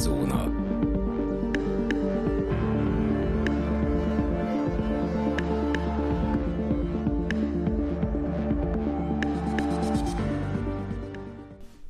[0.00, 0.59] Szürkezóna.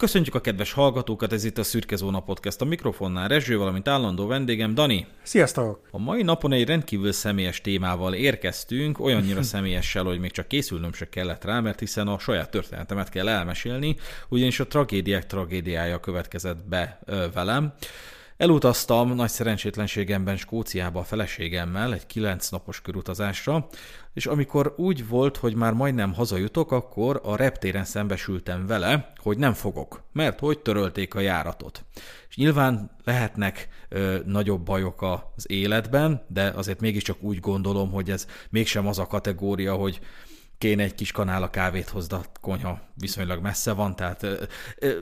[0.01, 2.61] Köszöntjük a kedves hallgatókat, ez itt a Szürke Zóna Podcast.
[2.61, 5.07] A mikrofonnál Rezső, valamint állandó vendégem Dani.
[5.23, 5.89] Sziasztok!
[5.91, 11.09] A mai napon egy rendkívül személyes témával érkeztünk, olyannyira személyessel, hogy még csak készülnöm se
[11.09, 13.97] kellett rá, mert hiszen a saját történetemet kell elmesélni,
[14.29, 17.73] ugyanis a tragédiák tragédiája következett be ö, velem.
[18.41, 23.67] Elutaztam nagy szerencsétlenségemben Skóciába a feleségemmel egy kilenc napos körutazásra,
[24.15, 29.53] és amikor úgy volt, hogy már majdnem hazajutok, akkor a reptéren szembesültem vele, hogy nem
[29.53, 31.85] fogok, mert hogy törölték a járatot.
[32.29, 35.03] És nyilván lehetnek ö, nagyobb bajok
[35.37, 40.01] az életben, de azért mégiscsak úgy gondolom, hogy ez mégsem az a kategória, hogy
[40.61, 44.43] kéne egy kis kanál a kávét hozd, konyha viszonylag messze van, tehát ö,
[44.79, 44.93] ö,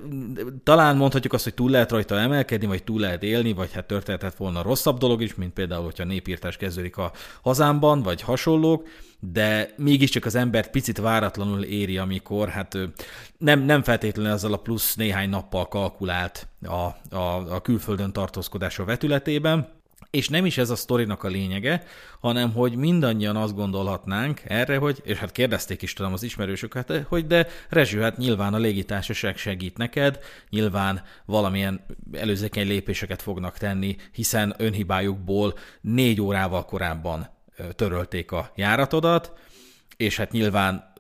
[0.64, 4.36] talán mondhatjuk azt, hogy túl lehet rajta emelkedni, vagy túl lehet élni, vagy hát történhetett
[4.36, 8.88] volna rosszabb dolog is, mint például, hogyha népírtás kezdődik a hazámban, vagy hasonlók,
[9.20, 12.78] de mégiscsak az embert picit váratlanul éri, amikor hát
[13.38, 19.69] nem, nem feltétlenül azzal a plusz néhány nappal kalkulált a, a, a külföldön tartózkodása vetületében,
[20.10, 21.84] és nem is ez a sztorinak a lényege,
[22.20, 27.26] hanem hogy mindannyian azt gondolhatnánk erre, hogy, és hát kérdezték is tudom az ismerősöket, hogy
[27.26, 30.18] de Rezső, hát nyilván a légitársaság segít neked,
[30.50, 37.30] nyilván valamilyen előzékeny lépéseket fognak tenni, hiszen önhibájukból négy órával korábban
[37.76, 39.32] törölték a járatodat,
[39.96, 40.92] és hát nyilván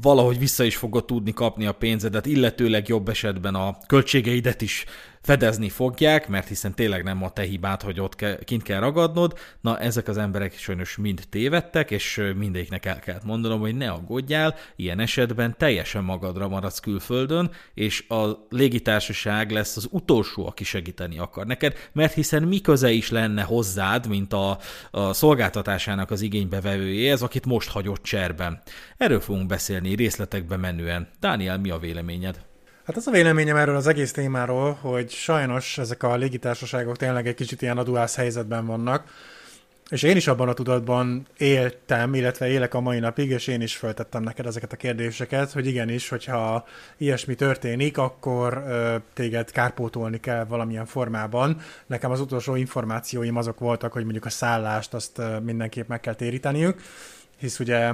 [0.00, 4.84] valahogy vissza is fogod tudni kapni a pénzedet, illetőleg jobb esetben a költségeidet is
[5.24, 9.38] fedezni fogják, mert hiszen tényleg nem a te hibád, hogy ott ke, kint kell ragadnod.
[9.60, 14.54] Na, ezek az emberek sajnos mind tévedtek, és mindegyiknek el kellett mondanom, hogy ne aggódjál,
[14.76, 21.46] ilyen esetben teljesen magadra maradsz külföldön, és a légitársaság lesz az utolsó, aki segíteni akar
[21.46, 24.58] neked, mert hiszen mi köze is lenne hozzád, mint a,
[24.90, 28.62] a szolgáltatásának az igénybevevője, ez akit most hagyott cserben.
[28.96, 31.08] Erről fogunk beszélni részletekbe menően.
[31.20, 32.52] Dániel, mi a véleményed?
[32.84, 37.34] Hát az a véleményem erről az egész témáról, hogy sajnos ezek a légitársaságok tényleg egy
[37.34, 39.12] kicsit ilyen aduász helyzetben vannak,
[39.90, 43.76] és én is abban a tudatban éltem, illetve élek a mai napig, és én is
[43.76, 50.44] föltettem neked ezeket a kérdéseket, hogy igenis, hogyha ilyesmi történik, akkor ö, téged kárpótolni kell
[50.44, 51.60] valamilyen formában.
[51.86, 56.80] Nekem az utolsó információim azok voltak, hogy mondjuk a szállást azt mindenképp meg kell téríteniük,
[57.38, 57.92] hisz ugye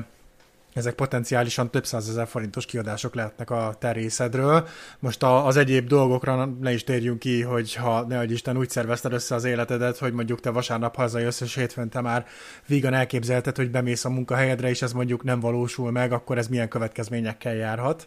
[0.72, 4.68] ezek potenciálisan több százezer forintos kiadások lehetnek a terészedről.
[4.98, 8.70] Most a, az egyéb dolgokra ne is térjünk ki, hogy ha ne hogy Isten úgy
[8.70, 12.26] szervezted össze az életedet, hogy mondjuk te vasárnap hazajössz, és hétfőn te már
[12.66, 16.68] vígan elképzelted, hogy bemész a munkahelyedre, és ez mondjuk nem valósul meg, akkor ez milyen
[16.68, 18.06] következményekkel járhat.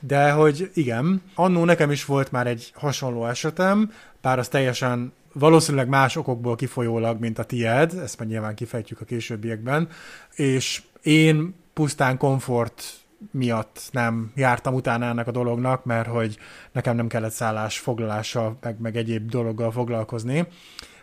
[0.00, 5.88] De hogy igen, annó nekem is volt már egy hasonló esetem, bár az teljesen valószínűleg
[5.88, 9.88] más okokból kifolyólag, mint a tied, ezt majd nyilván kifejtjük a későbbiekben,
[10.34, 12.84] és én pusztán komfort
[13.30, 16.38] miatt nem jártam utána ennek a dolognak, mert hogy
[16.72, 20.46] nekem nem kellett szállás foglalással, meg, meg egyéb dologgal foglalkozni.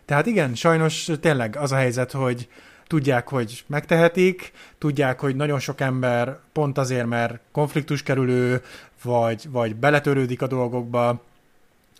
[0.05, 2.49] Tehát igen, sajnos tényleg az a helyzet, hogy
[2.87, 8.61] tudják, hogy megtehetik, tudják, hogy nagyon sok ember pont azért, mert konfliktus kerülő,
[9.03, 11.21] vagy, vagy beletörődik a dolgokba,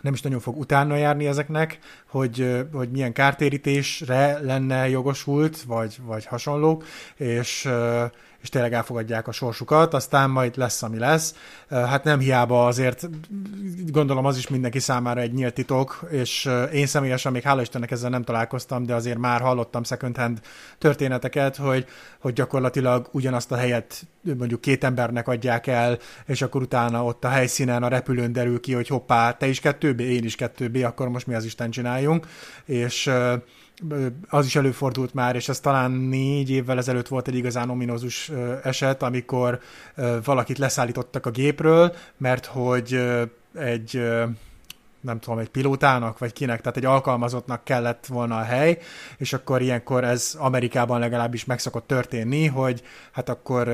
[0.01, 6.25] nem is nagyon fog utána járni ezeknek, hogy, hogy milyen kártérítésre lenne jogosult, vagy, vagy
[6.25, 6.84] hasonló,
[7.16, 7.69] és
[8.42, 11.36] és tényleg elfogadják a sorsukat, aztán majd lesz, ami lesz.
[11.70, 13.10] Hát nem hiába azért
[13.88, 18.10] gondolom az is mindenki számára egy nyílt titok, és én személyesen még hála Istennek ezzel
[18.10, 20.40] nem találkoztam, de azért már hallottam second hand
[20.78, 21.86] történeteket, hogy,
[22.20, 27.30] hogy gyakorlatilag ugyanazt a helyet mondjuk két embernek adják el, és akkor utána ott a
[27.30, 30.76] helyszínen, a repülőn derül ki, hogy hoppá, te is kettő B, én is kettő B,
[30.84, 32.28] akkor most mi az Isten csináljunk,
[32.66, 33.12] és
[34.30, 38.32] az is előfordult már, és ez talán négy évvel ezelőtt volt egy igazán ominózus
[38.64, 39.60] eset, amikor
[40.24, 43.02] valakit leszállítottak a gépről, mert hogy
[43.54, 44.02] egy
[45.02, 48.78] nem tudom, egy pilótának, vagy kinek, tehát egy alkalmazottnak kellett volna a hely,
[49.18, 53.68] és akkor ilyenkor ez Amerikában legalábbis meg szokott történni, hogy hát akkor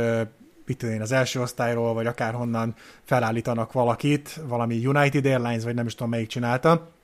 [0.65, 5.95] mit én, az első osztályról, vagy akárhonnan felállítanak valakit, valami United Airlines, vagy nem is
[5.95, 6.94] tudom melyik csinálta,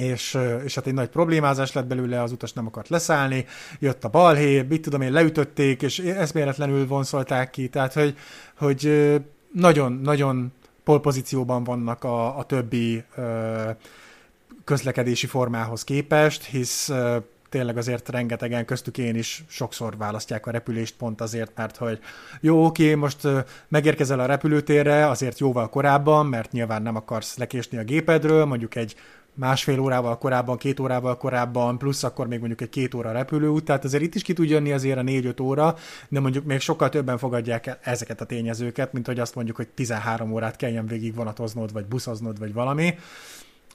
[0.00, 3.46] és, és hát egy nagy problémázás lett belőle, az utas nem akart leszállni,
[3.78, 8.16] jött a balhé, mit tudom én, leütötték, és eszméletlenül vonszolták ki, tehát hogy,
[8.58, 9.12] hogy
[9.52, 10.52] nagyon-nagyon
[10.84, 13.04] polpozícióban vannak a, a többi
[14.64, 16.90] közlekedési formához képest, hisz
[17.50, 21.98] tényleg azért rengetegen, köztük én is sokszor választják a repülést pont azért, mert hogy
[22.40, 23.28] jó, oké, most
[23.68, 28.94] megérkezel a repülőtérre azért jóval korábban, mert nyilván nem akarsz lekésni a gépedről, mondjuk egy
[29.40, 33.84] másfél órával korábban, két órával korábban, plusz akkor még mondjuk egy két óra repülőút, tehát
[33.84, 35.76] azért itt is ki tud jönni azért a négy-öt óra,
[36.08, 39.68] de mondjuk még sokkal többen fogadják el ezeket a tényezőket, mint hogy azt mondjuk, hogy
[39.68, 42.94] 13 órát kelljen végig vonatoznod, vagy buszoznod, vagy valami.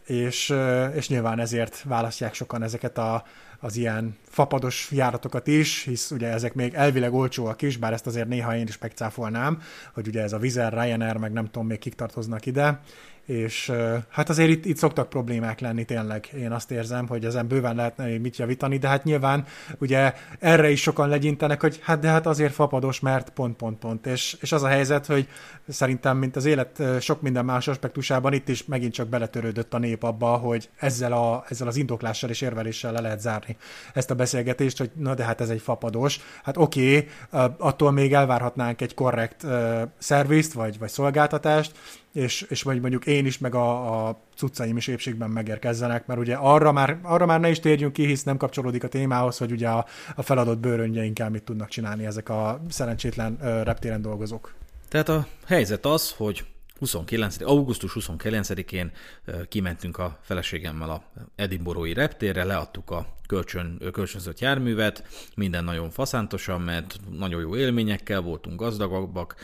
[0.05, 0.53] És,
[0.95, 3.23] és nyilván ezért választják sokan ezeket a,
[3.59, 8.27] az ilyen fapados járatokat is, hisz ugye ezek még elvileg olcsóak is, bár ezt azért
[8.27, 9.61] néha én is megcáfolnám,
[9.93, 12.79] hogy ugye ez a Vizer, Ryanair, meg nem tudom még kik tartoznak ide,
[13.25, 13.71] és
[14.09, 16.29] hát azért itt, itt szoktak problémák lenni tényleg.
[16.37, 19.45] Én azt érzem, hogy ezen bőven lehetne mit javítani, de hát nyilván
[19.77, 24.05] ugye erre is sokan legyintenek, hogy hát de hát azért fapados, mert pont, pont, pont.
[24.05, 25.27] És, és az a helyzet, hogy
[25.67, 30.03] szerintem, mint az élet sok minden más aspektusában, itt is megint csak beletörődött a nép
[30.03, 33.57] abba, hogy ezzel, a, ezzel az indoklással és érveléssel le lehet zárni
[33.93, 36.19] ezt a beszélgetést, hogy na de hát ez egy fapados.
[36.43, 41.71] Hát oké, okay, attól még elvárhatnánk egy korrekt uh, szervizt, vagy, vagy szolgáltatást,
[42.15, 46.35] és, és vagy mondjuk én is, meg a, a cuccaim is épségben megérkezzenek, mert ugye
[46.35, 49.69] arra már, arra már ne is térjünk ki, hisz nem kapcsolódik a témához, hogy ugye
[49.69, 49.85] a,
[50.15, 54.53] a feladott bőröngyeinkkel mit tudnak csinálni ezek a szerencsétlen ö, reptéren dolgozók.
[54.89, 56.45] Tehát a helyzet az, hogy
[56.79, 57.41] 29.
[57.41, 58.91] augusztus 29-én
[59.49, 61.03] kimentünk a feleségemmel a
[61.35, 65.03] Edinborói reptérre, leadtuk a kölcsön, kölcsönzött járművet,
[65.35, 69.35] minden nagyon faszántosan ment, nagyon jó élményekkel voltunk gazdagabbak,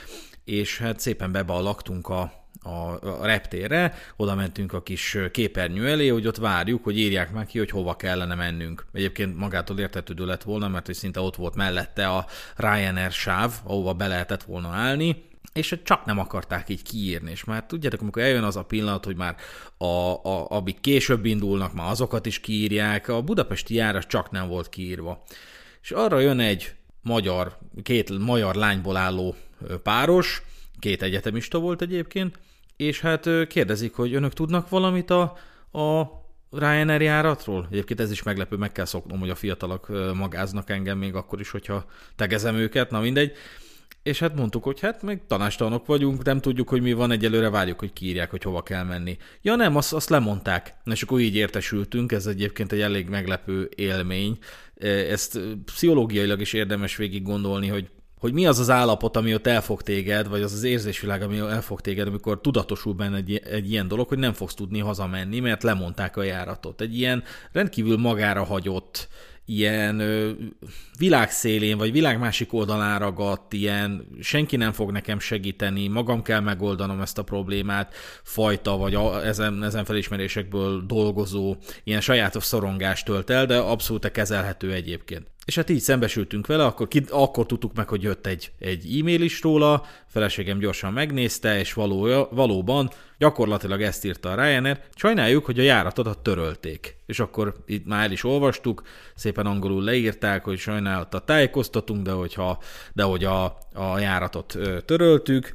[0.43, 6.27] és hát szépen bebalaktunk a, a, a reptérre, oda mentünk a kis képernyő elé, hogy
[6.27, 8.85] ott várjuk, hogy írják meg ki, hogy hova kellene mennünk.
[8.93, 12.25] Egyébként magától értetődő lett volna, mert hogy szinte ott volt mellette a
[12.55, 17.65] Ryanair sáv, ahova be lehetett volna állni, és csak nem akarták így kiírni, és már
[17.65, 19.35] tudjátok, amikor eljön az a pillanat, hogy már
[19.77, 24.69] a, a, abik később indulnak, már azokat is kiírják, a budapesti járas csak nem volt
[24.69, 25.23] kiírva.
[25.81, 29.35] És arra jön egy magyar, két magyar lányból álló
[29.83, 30.41] páros,
[30.79, 32.39] két egyetemista volt egyébként,
[32.81, 35.21] és hát kérdezik, hogy önök tudnak valamit a,
[35.79, 36.01] a
[36.51, 37.67] Ryanair járatról?
[37.71, 41.49] Egyébként ez is meglepő, meg kell szoknom, hogy a fiatalok magáznak engem még akkor is,
[41.49, 41.85] hogyha
[42.15, 43.31] tegezem őket, na mindegy.
[44.03, 47.79] És hát mondtuk, hogy hát meg tanástalanok vagyunk, nem tudjuk, hogy mi van, egyelőre várjuk,
[47.79, 49.17] hogy kiírják, hogy hova kell menni.
[49.41, 50.73] Ja nem, azt, azt lemondták.
[50.83, 54.37] Na és akkor így értesültünk, ez egyébként egy elég meglepő élmény.
[55.09, 57.89] Ezt pszichológiailag is érdemes végig gondolni, hogy
[58.21, 61.81] hogy mi az az állapot, ami ott elfog téged, vagy az az érzésvilág, ami elfog
[61.81, 66.17] téged, amikor tudatosul benne egy, egy ilyen dolog, hogy nem fogsz tudni hazamenni, mert lemondták
[66.17, 66.81] a járatot.
[66.81, 69.07] Egy ilyen rendkívül magára hagyott,
[69.45, 70.31] ilyen ö,
[70.97, 77.01] világszélén, vagy világ másik oldalán ragadt, ilyen senki nem fog nekem segíteni, magam kell megoldanom
[77.01, 77.93] ezt a problémát,
[78.23, 84.73] fajta, vagy a, ezen, ezen felismerésekből dolgozó, ilyen sajátos szorongást tölt el, de abszolút kezelhető
[84.73, 85.27] egyébként.
[85.45, 89.21] És hát így szembesültünk vele, akkor, ki, akkor tudtuk meg, hogy jött egy, egy e-mail
[89.21, 95.59] is róla, feleségem gyorsan megnézte, és való, valóban gyakorlatilag ezt írta a Ryanair, sajnáljuk, hogy
[95.59, 96.97] a járatodat törölték.
[97.05, 98.81] És akkor itt már el is olvastuk,
[99.15, 102.59] szépen angolul leírták, hogy sajnálattal tájékoztatunk, de, hogyha,
[102.93, 103.43] de hogy a,
[103.73, 105.53] a járatot töröltük,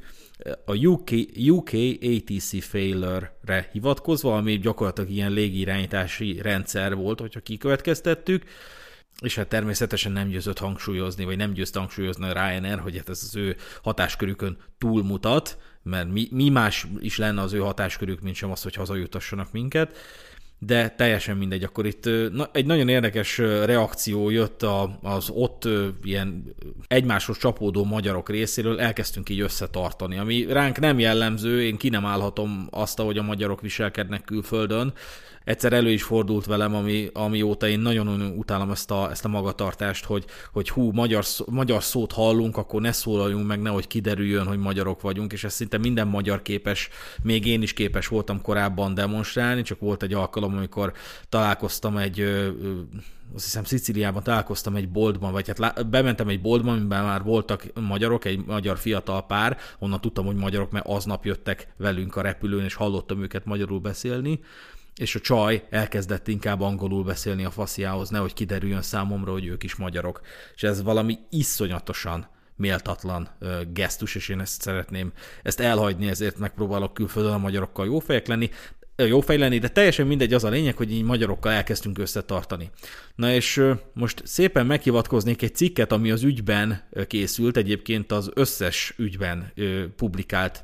[0.65, 1.09] a UK,
[1.47, 1.69] UK
[2.01, 8.43] ATC failure-re hivatkozva, ami gyakorlatilag ilyen légirányítási rendszer volt, hogyha kikövetkeztettük,
[9.21, 13.21] és hát természetesen nem győzött hangsúlyozni, vagy nem győzte hangsúlyozni a Ryanair, hogy hát ez
[13.23, 18.51] az ő hatáskörükön túlmutat, mert mi, mi más is lenne az ő hatáskörük, mint sem
[18.51, 19.97] az, hogy hazajutassanak minket
[20.59, 21.63] de teljesen mindegy.
[21.63, 25.67] Akkor itt na, egy nagyon érdekes reakció jött a, az ott
[26.03, 26.55] ilyen
[26.87, 32.67] egymáshoz csapódó magyarok részéről, elkezdtünk így összetartani, ami ránk nem jellemző, én ki nem állhatom
[32.71, 34.93] azt, hogy a magyarok viselkednek külföldön,
[35.47, 40.05] egyszer elő is fordult velem, ami, amióta én nagyon utálom ezt a, ezt a magatartást,
[40.05, 45.01] hogy, hogy hú, magyar, magyar szót hallunk, akkor ne szólaljunk meg, nehogy kiderüljön, hogy magyarok
[45.01, 46.89] vagyunk, és ez szinte minden magyar képes,
[47.23, 50.93] még én is képes voltam korábban demonstrálni, csak volt egy alkalom, amikor
[51.29, 52.21] találkoztam egy
[53.35, 58.25] azt hiszem Sziciliában találkoztam egy boltban, vagy hát bementem egy boltban, amiben már voltak magyarok,
[58.25, 62.73] egy magyar fiatal pár, onnan tudtam, hogy magyarok, mert aznap jöttek velünk a repülőn, és
[62.73, 64.39] hallottam őket magyarul beszélni,
[64.97, 69.75] és a csaj elkezdett inkább angolul beszélni a fasziához, nehogy kiderüljön számomra, hogy ők is
[69.75, 70.21] magyarok.
[70.55, 75.11] És ez valami iszonyatosan méltatlan ö, gesztus, és én ezt szeretném
[75.43, 78.49] ezt elhagyni, ezért megpróbálok külföldön a magyarokkal jó fejek lenni,
[79.05, 82.69] jó fej lenni, de teljesen mindegy az a lényeg, hogy így magyarokkal elkezdtünk összetartani.
[83.15, 83.63] Na és
[83.93, 89.53] most szépen meghivatkoznék egy cikket, ami az ügyben készült, egyébként az összes ügyben
[89.95, 90.63] publikált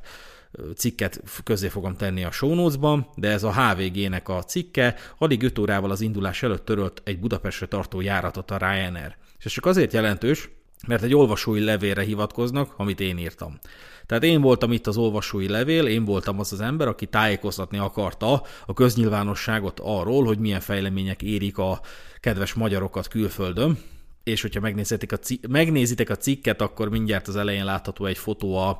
[0.76, 5.58] cikket közé fogom tenni a show notes-ban, de ez a HVG-nek a cikke, alig 5
[5.58, 9.16] órával az indulás előtt törölt egy Budapestre tartó járatot a Ryanair.
[9.38, 10.50] És ez csak azért jelentős,
[10.86, 13.58] mert egy olvasói levélre hivatkoznak, amit én írtam.
[14.06, 18.42] Tehát én voltam itt az olvasói levél, én voltam az az ember, aki tájékoztatni akarta
[18.66, 21.80] a köznyilvánosságot arról, hogy milyen fejlemények érik a
[22.20, 23.78] kedves magyarokat külföldön,
[24.24, 28.56] és hogyha megnézitek a, cikk, megnézitek a cikket, akkor mindjárt az elején látható egy fotó
[28.56, 28.78] a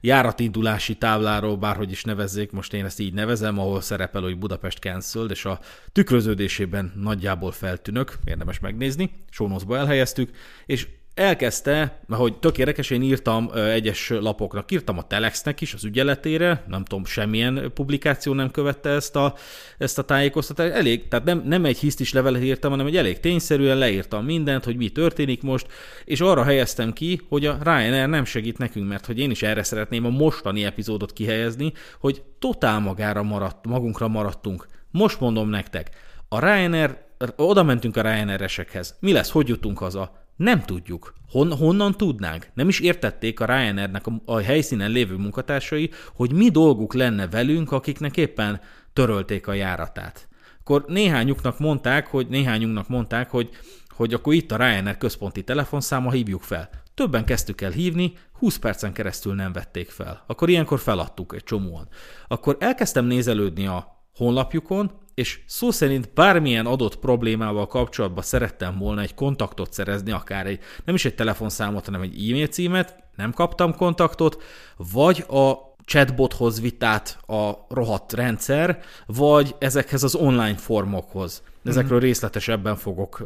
[0.00, 5.30] járatindulási tábláról, bárhogy is nevezzék, most én ezt így nevezem, ahol szerepel, hogy Budapest cancelled,
[5.30, 5.60] és a
[5.92, 10.30] tükröződésében nagyjából feltűnök, érdemes megnézni, sónoszba elhelyeztük,
[10.66, 16.64] és elkezdte, hogy tök érdekes, én írtam egyes lapoknak, írtam a Telexnek is az ügyeletére,
[16.68, 19.34] nem tudom, semmilyen publikáció nem követte ezt a,
[19.78, 23.78] ezt a tájékoztatást, elég, tehát nem, nem egy hisztis levelet írtam, hanem egy elég tényszerűen
[23.78, 25.66] leírtam mindent, hogy mi történik most,
[26.04, 29.62] és arra helyeztem ki, hogy a Ryanair nem segít nekünk, mert hogy én is erre
[29.62, 34.66] szeretném a mostani epizódot kihelyezni, hogy totál magára maradt, magunkra maradtunk.
[34.90, 35.90] Most mondom nektek,
[36.28, 36.98] a Ryanair,
[37.36, 38.96] oda mentünk a Ryanair-esekhez.
[39.00, 40.24] Mi lesz, hogy jutunk haza?
[40.36, 41.14] Nem tudjuk.
[41.30, 42.48] Hon, honnan tudnánk?
[42.54, 47.72] Nem is értették a Ryanairnek a, a helyszínen lévő munkatársai, hogy mi dolguk lenne velünk,
[47.72, 48.60] akiknek éppen
[48.92, 50.28] törölték a járatát.
[50.60, 53.48] Akkor néhányuknak mondták, hogy néhányunknak mondták, hogy,
[53.88, 56.70] hogy akkor itt a Ryanair központi telefonszáma, hívjuk fel.
[56.94, 60.24] Többen kezdtük el hívni, 20 percen keresztül nem vették fel.
[60.26, 61.88] Akkor ilyenkor feladtuk egy csomóan.
[62.28, 69.14] Akkor elkezdtem nézelődni a honlapjukon, és szó szerint bármilyen adott problémával kapcsolatban szerettem volna egy
[69.14, 74.42] kontaktot szerezni, akár egy, nem is egy telefonszámot, hanem egy e-mail címet, nem kaptam kontaktot,
[74.76, 75.52] vagy a
[75.84, 81.42] chatbothoz vitát a rohadt rendszer, vagy ezekhez az online formokhoz.
[81.66, 83.22] Ezekről részletesebben fogok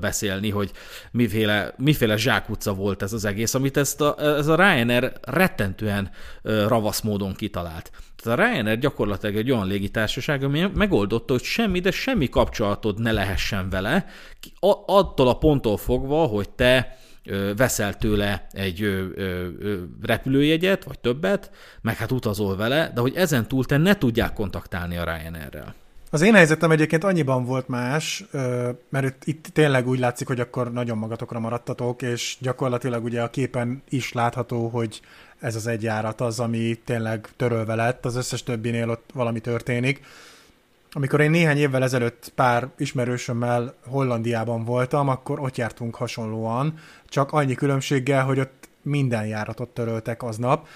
[0.00, 0.70] beszélni, hogy
[1.10, 6.10] miféle, miféle zsákutca volt ez az egész, amit ezt a, ez a Ryanair rettentően
[6.42, 7.90] ravasz módon kitalált.
[8.22, 13.12] Tehát a Ryanair gyakorlatilag egy olyan légitársaság, ami megoldotta, hogy semmi, de semmi kapcsolatod ne
[13.12, 14.06] lehessen vele,
[14.86, 16.98] attól a ponttól fogva, hogy te
[17.56, 19.08] veszel tőle egy
[20.02, 24.96] repülőjegyet, vagy többet, meg hát utazol vele, de hogy ezen túl te ne tudják kontaktálni
[24.96, 25.74] a Ryanair-rel.
[26.12, 28.24] Az én helyzetem egyébként annyiban volt más,
[28.88, 33.82] mert itt, tényleg úgy látszik, hogy akkor nagyon magatokra maradtatok, és gyakorlatilag ugye a képen
[33.88, 35.00] is látható, hogy
[35.40, 40.00] ez az egy járat az, ami tényleg törölve lett, az összes többinél ott valami történik.
[40.92, 47.54] Amikor én néhány évvel ezelőtt pár ismerősömmel Hollandiában voltam, akkor ott jártunk hasonlóan, csak annyi
[47.54, 50.68] különbséggel, hogy ott minden járatot töröltek aznap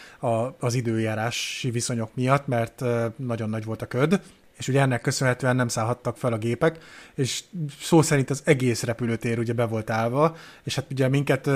[0.59, 2.85] az időjárási viszonyok miatt, mert
[3.17, 4.21] nagyon nagy volt a köd,
[4.57, 6.79] és ugye ennek köszönhetően nem szállhattak fel a gépek,
[7.15, 7.43] és
[7.81, 11.51] szó szerint az egész repülőtér ugye be volt állva, és hát ugye minket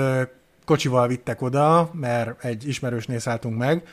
[0.65, 3.83] kocsival vittek oda, mert egy ismerősnél szálltunk meg,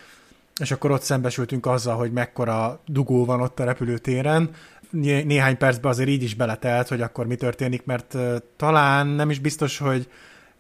[0.61, 4.51] és akkor ott szembesültünk azzal, hogy mekkora dugó van ott a repülőtéren.
[4.91, 8.17] Néhány percben azért így is beletelt, hogy akkor mi történik, mert
[8.57, 10.09] talán nem is biztos, hogy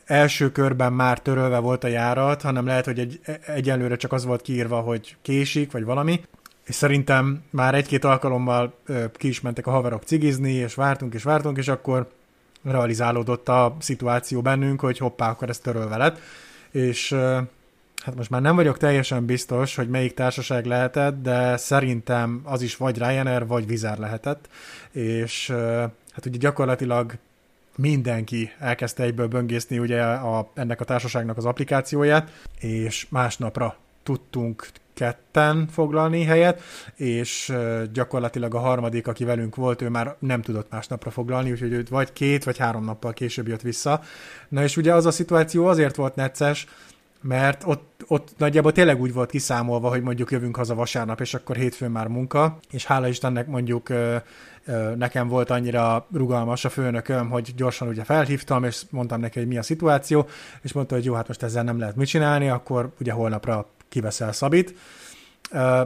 [0.04, 4.42] első körben már törölve volt a járat, hanem lehet, hogy egy, egyelőre csak az volt
[4.42, 6.20] kiírva, hogy késik, vagy valami.
[6.66, 8.74] És szerintem már egy-két alkalommal
[9.12, 12.10] ki is mentek a haverok cigizni, és vártunk, és vártunk, és akkor
[12.62, 16.18] realizálódott a szituáció bennünk, hogy hoppá, akkor ez törölve lett.
[16.70, 17.12] És
[18.04, 22.76] hát most már nem vagyok teljesen biztos, hogy melyik társaság lehetett, de szerintem az is
[22.76, 24.48] vagy Ryanair, vagy Vizár lehetett,
[24.90, 25.50] és
[26.12, 27.12] hát ugye gyakorlatilag
[27.76, 35.68] mindenki elkezdte egyből böngészni ugye a, ennek a társaságnak az applikációját, és másnapra tudtunk ketten
[35.72, 36.62] foglalni helyet,
[36.94, 37.52] és
[37.92, 42.12] gyakorlatilag a harmadik, aki velünk volt, ő már nem tudott másnapra foglalni, úgyhogy őt vagy
[42.12, 44.00] két vagy három nappal később jött vissza.
[44.48, 46.66] Na és ugye az a szituáció azért volt necces,
[47.20, 51.56] mert ott, ott nagyjából tényleg úgy volt kiszámolva, hogy mondjuk jövünk haza vasárnap, és akkor
[51.56, 53.88] hétfőn már munka, és hála Istennek mondjuk
[54.96, 59.58] nekem volt annyira rugalmas a főnököm, hogy gyorsan ugye felhívtam, és mondtam neki, hogy mi
[59.58, 60.26] a szituáció,
[60.62, 64.32] és mondta, hogy jó, hát most ezzel nem lehet mit csinálni, akkor ugye holnapra kiveszel
[64.32, 64.74] Szabit.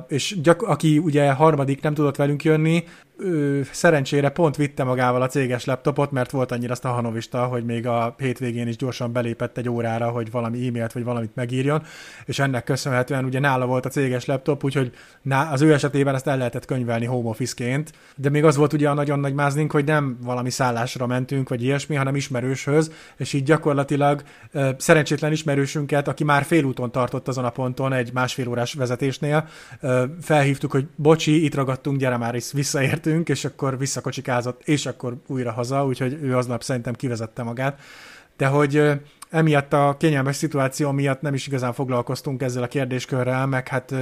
[0.08, 2.84] És gyak, aki ugye harmadik nem tudott velünk jönni,
[3.20, 7.64] ő szerencsére pont vitte magával a céges laptopot, mert volt annyira azt a hanovista, hogy
[7.64, 11.82] még a hétvégén is gyorsan belépett egy órára, hogy valami e-mailt vagy valamit megírjon,
[12.24, 14.92] és ennek köszönhetően ugye nála volt a céges laptop, úgyhogy
[15.50, 18.94] az ő esetében ezt el lehetett könyvelni home office-ként, de még az volt ugye a
[18.94, 24.22] nagyon nagy mázlink, hogy nem valami szállásra mentünk, vagy ilyesmi, hanem ismerőshöz, és így gyakorlatilag
[24.76, 29.48] szerencsétlen ismerősünket, aki már félúton tartott azon a ponton egy másfél órás vezetésnél,
[30.20, 35.16] felhívtuk, hogy bocsi, itt ragadtunk, gyere már is, visszaértünk, mentünk, és akkor visszakocsikázott, és akkor
[35.26, 37.80] újra haza, úgyhogy ő aznap szerintem kivezette magát.
[38.36, 38.90] De hogy
[39.30, 43.94] emiatt a kényelmes szituáció miatt nem is igazán foglalkoztunk ezzel a kérdéskörrel, meg hát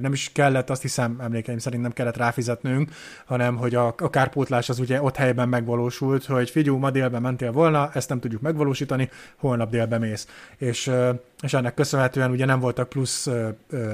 [0.00, 2.90] nem is kellett, azt hiszem, emlékeim szerint nem kellett ráfizetnünk,
[3.24, 7.52] hanem hogy a, a kárpótlás az ugye ott helyben megvalósult, hogy figyú, ma délben mentél
[7.52, 10.26] volna, ezt nem tudjuk megvalósítani, holnap délben mész.
[10.56, 10.90] És
[11.42, 13.28] és ennek köszönhetően ugye nem voltak plusz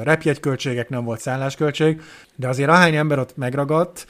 [0.02, 2.00] repjegyköltségek, nem volt szállásköltség,
[2.36, 4.06] de azért ahány ember ott megragadt,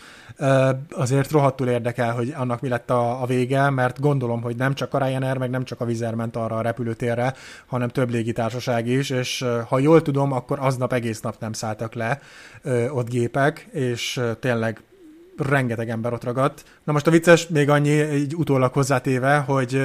[0.91, 4.95] azért rohadtul érdekel, hogy annak mi lett a, a vége, mert gondolom, hogy nem csak
[4.95, 7.35] a Ryanair, meg nem csak a Vizer ment arra a repülőtérre,
[7.67, 12.21] hanem több légitársaság is, és ha jól tudom, akkor aznap egész nap nem szálltak le
[12.91, 14.83] ott gépek, és tényleg
[15.37, 16.65] rengeteg ember ott ragadt.
[16.85, 19.83] Na most a vicces még annyi, így utólag hozzátéve, hogy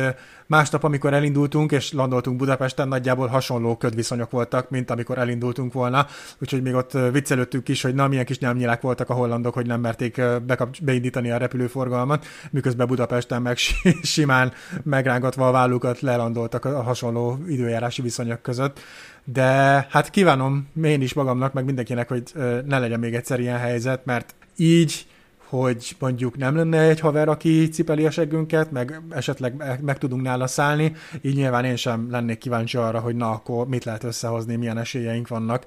[0.48, 6.08] másnap, amikor elindultunk és landoltunk Budapesten, nagyjából hasonló ködviszonyok voltak, mint amikor elindultunk volna,
[6.42, 9.80] úgyhogy még ott viccelődtünk is, hogy na, milyen kis nyelmnyilák voltak a hollandok, hogy nem
[9.80, 13.58] merték bekap- beindítani a repülőforgalmat, miközben Budapesten meg
[14.02, 18.80] simán megrángatva a vállukat lelandoltak a hasonló időjárási viszonyok között.
[19.24, 22.24] De hát kívánom én is magamnak, meg mindenkinek, hogy
[22.66, 25.08] ne legyen még egyszer ilyen helyzet, mert így
[25.50, 30.48] hogy mondjuk nem lenne egy haver, aki cipeli a seggünket, meg esetleg meg tudunk nála
[30.48, 34.78] szállni, így nyilván én sem lennék kíváncsi arra, hogy na, akkor mit lehet összehozni, milyen
[34.78, 35.66] esélyeink vannak,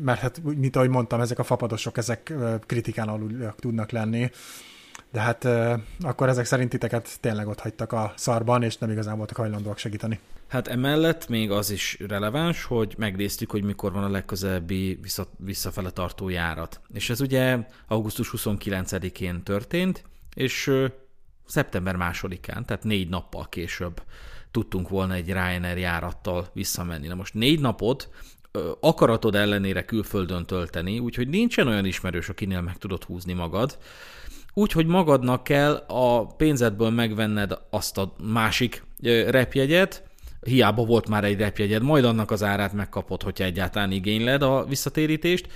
[0.00, 2.34] mert hát, mint ahogy mondtam, ezek a fapadosok, ezek
[2.66, 4.30] kritikán alul tudnak lenni.
[5.12, 5.48] De hát
[6.00, 10.18] akkor ezek szerint titeket tényleg ott hagytak a szarban, és nem igazán voltak hajlandóak segíteni.
[10.48, 15.90] Hát emellett még az is releváns, hogy megnéztük, hogy mikor van a legközelebbi vissza, visszafele
[15.90, 16.80] tartó járat.
[16.92, 20.72] És ez ugye augusztus 29-én történt, és
[21.46, 24.02] szeptember másodikán, tehát négy nappal később
[24.50, 27.06] tudtunk volna egy Ryanair járattal visszamenni.
[27.06, 28.08] Na most négy napot
[28.80, 33.78] akaratod ellenére külföldön tölteni, úgyhogy nincsen olyan ismerős, akinél meg tudod húzni magad.
[34.54, 38.84] Úgyhogy magadnak kell a pénzedből megvenned azt a másik
[39.26, 40.07] repjegyet,
[40.40, 45.48] hiába volt már egy repjegyed, majd annak az árát megkapod, hogyha egyáltalán igényled a visszatérítést,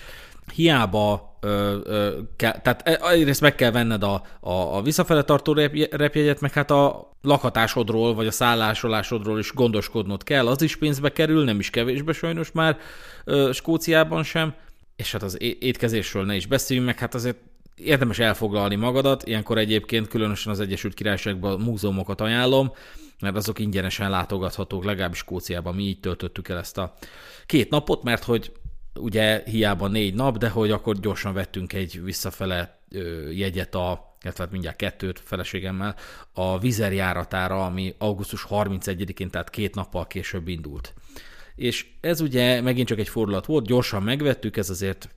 [0.54, 5.52] hiába ö, ö, kell, tehát e, egyrészt meg kell venned a, a, a visszafele tartó
[5.90, 11.44] repjegyet, meg hát a lakhatásodról, vagy a szállásolásodról is gondoskodnod kell, az is pénzbe kerül,
[11.44, 12.78] nem is kevésbe sajnos már
[13.24, 14.54] ö, Skóciában sem,
[14.96, 17.36] és hát az étkezésről ne is beszéljünk, meg hát azért
[17.76, 22.72] érdemes elfoglalni magadat, ilyenkor egyébként különösen az Egyesült Királyságban múzeumokat ajánlom,
[23.20, 26.94] mert azok ingyenesen látogathatók, legalábbis Skóciában mi így töltöttük el ezt a
[27.46, 28.52] két napot, mert hogy
[28.94, 32.80] ugye hiába négy nap, de hogy akkor gyorsan vettünk egy visszafele
[33.30, 35.96] jegyet a illetve hát mindjárt kettőt feleségemmel,
[36.32, 40.94] a Vizer járatára, ami augusztus 31-én, tehát két nappal később indult.
[41.54, 45.08] És ez ugye megint csak egy fordulat volt, gyorsan megvettük, ez azért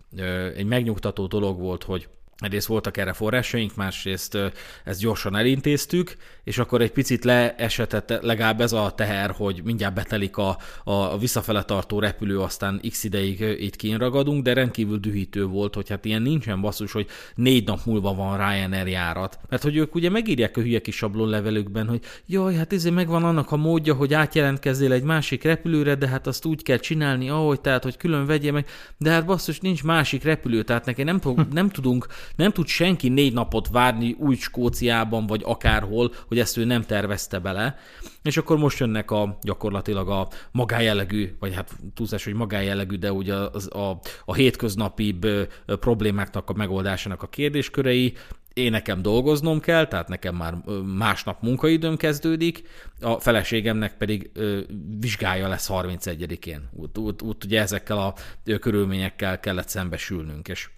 [0.55, 2.07] egy megnyugtató dolog volt, hogy
[2.37, 4.37] Egyrészt voltak erre forrásaink, másrészt
[4.83, 10.37] ezt gyorsan elintéztük, és akkor egy picit leesetett legalább ez a teher, hogy mindjárt betelik
[10.37, 15.89] a, a visszafele tartó repülő, aztán x ideig itt kínragadunk, de rendkívül dühítő volt, hogy
[15.89, 19.39] hát ilyen nincsen basszus, hogy négy nap múlva van Ryanair járat.
[19.49, 23.51] Mert hogy ők ugye megírják a hülye kis sablonlevelükben, hogy jaj, hát ezért megvan annak
[23.51, 27.83] a módja, hogy átjelentkezzél egy másik repülőre, de hát azt úgy kell csinálni, ahogy, tehát,
[27.83, 28.67] hogy külön vegye meg,
[28.97, 31.19] de hát basszus, nincs másik repülő, tehát neki nem,
[31.51, 36.65] nem tudunk nem tud senki négy napot várni úgy Skóciában, vagy akárhol, hogy ezt ő
[36.65, 37.77] nem tervezte bele.
[38.23, 43.33] És akkor most jönnek a gyakorlatilag a magájellegű, vagy hát túlzás, hogy magájellegű, de ugye
[43.33, 45.17] az, a, a hétköznapi
[45.65, 48.13] problémáknak a megoldásának a kérdéskörei,
[48.55, 50.53] én nekem dolgoznom kell, tehát nekem már
[50.97, 52.63] másnap munkaidőm kezdődik,
[53.01, 54.59] a feleségemnek pedig ö,
[54.99, 56.69] vizsgája lesz 31-én.
[56.71, 58.13] Út, út, út ugye ezekkel a
[58.59, 60.69] körülményekkel kellett szembesülnünk, és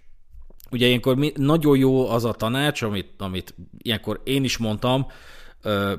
[0.70, 5.06] Ugye ilyenkor mi, nagyon jó az a tanács, amit, amit ilyenkor én is mondtam,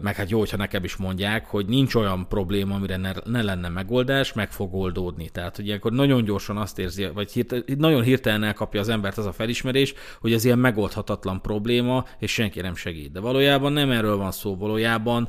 [0.01, 3.69] meg hát jó, hogyha nekem is mondják, hogy nincs olyan probléma, amire ne, ne lenne
[3.69, 5.29] megoldás, meg fog oldódni.
[5.29, 9.25] Tehát, hogy ilyenkor nagyon gyorsan azt érzi, vagy hirtelen, nagyon hirtelen elkapja az embert az
[9.25, 13.12] a felismerés, hogy ez ilyen megoldhatatlan probléma, és senki nem segít.
[13.12, 15.27] De valójában nem erről van szó, valójában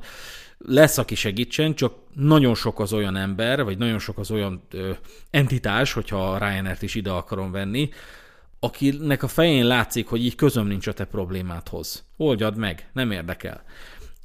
[0.58, 4.90] lesz, aki segítsen, csak nagyon sok az olyan ember, vagy nagyon sok az olyan ö,
[5.30, 7.88] entitás, hogyha Ryanair-t is ide akarom venni,
[8.60, 12.04] akinek a fején látszik, hogy így közöm nincs a te problémádhoz.
[12.16, 13.62] Oldjad meg, nem érdekel.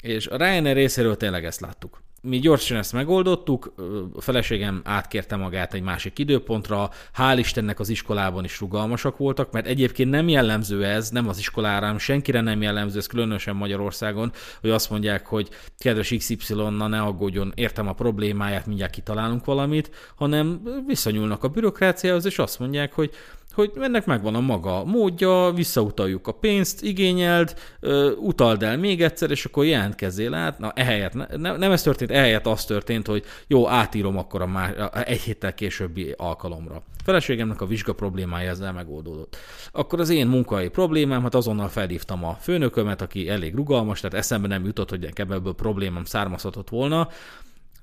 [0.02, 2.04] És a Ryanair részéről tényleg ezt láttuk.
[2.22, 3.74] Mi gyorsan ezt megoldottuk,
[4.16, 9.68] a feleségem átkérte magát egy másik időpontra, hál' Istennek az iskolában is rugalmasak voltak, mert
[9.68, 14.90] egyébként nem jellemző ez, nem az iskolára, senkire nem jellemző, ez különösen Magyarországon, hogy azt
[14.90, 21.48] mondják, hogy kedves XY-na ne aggódjon, értem a problémáját, mindjárt kitalálunk valamit, hanem viszonyulnak a
[21.48, 23.12] bürokráciához, és azt mondják, hogy
[23.56, 27.56] hogy ennek megvan a maga módja, visszautaljuk a pénzt, igényeld,
[28.18, 30.60] utald el még egyszer, és akkor jelentkezzél át.
[30.60, 34.90] Na, ehelyett, ne, nem ez történt, ehelyett az történt, hogy jó, átírom akkor a már,
[35.06, 36.76] egy héttel későbbi alkalomra.
[36.76, 39.38] A feleségemnek a vizsga problémája ezzel megoldódott.
[39.72, 44.48] Akkor az én munkai problémám, hát azonnal felhívtam a főnökömet, aki elég rugalmas, tehát eszembe
[44.48, 47.10] nem jutott, hogy ebből problémám származhatott volna,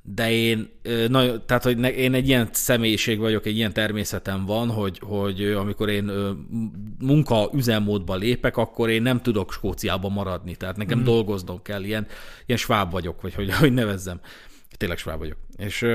[0.03, 0.71] de én,
[1.09, 5.88] na, tehát, hogy én egy ilyen személyiség vagyok, egy ilyen természetem van, hogy, hogy amikor
[5.88, 6.11] én
[6.99, 11.05] munka üzemmódba lépek, akkor én nem tudok Skóciában maradni, tehát nekem mm.
[11.05, 12.07] dolgoznom kell, ilyen,
[12.47, 14.21] ilyen sváb vagyok, vagy hogy, hogy nevezzem.
[14.77, 15.37] Tényleg sváb vagyok.
[15.57, 15.87] És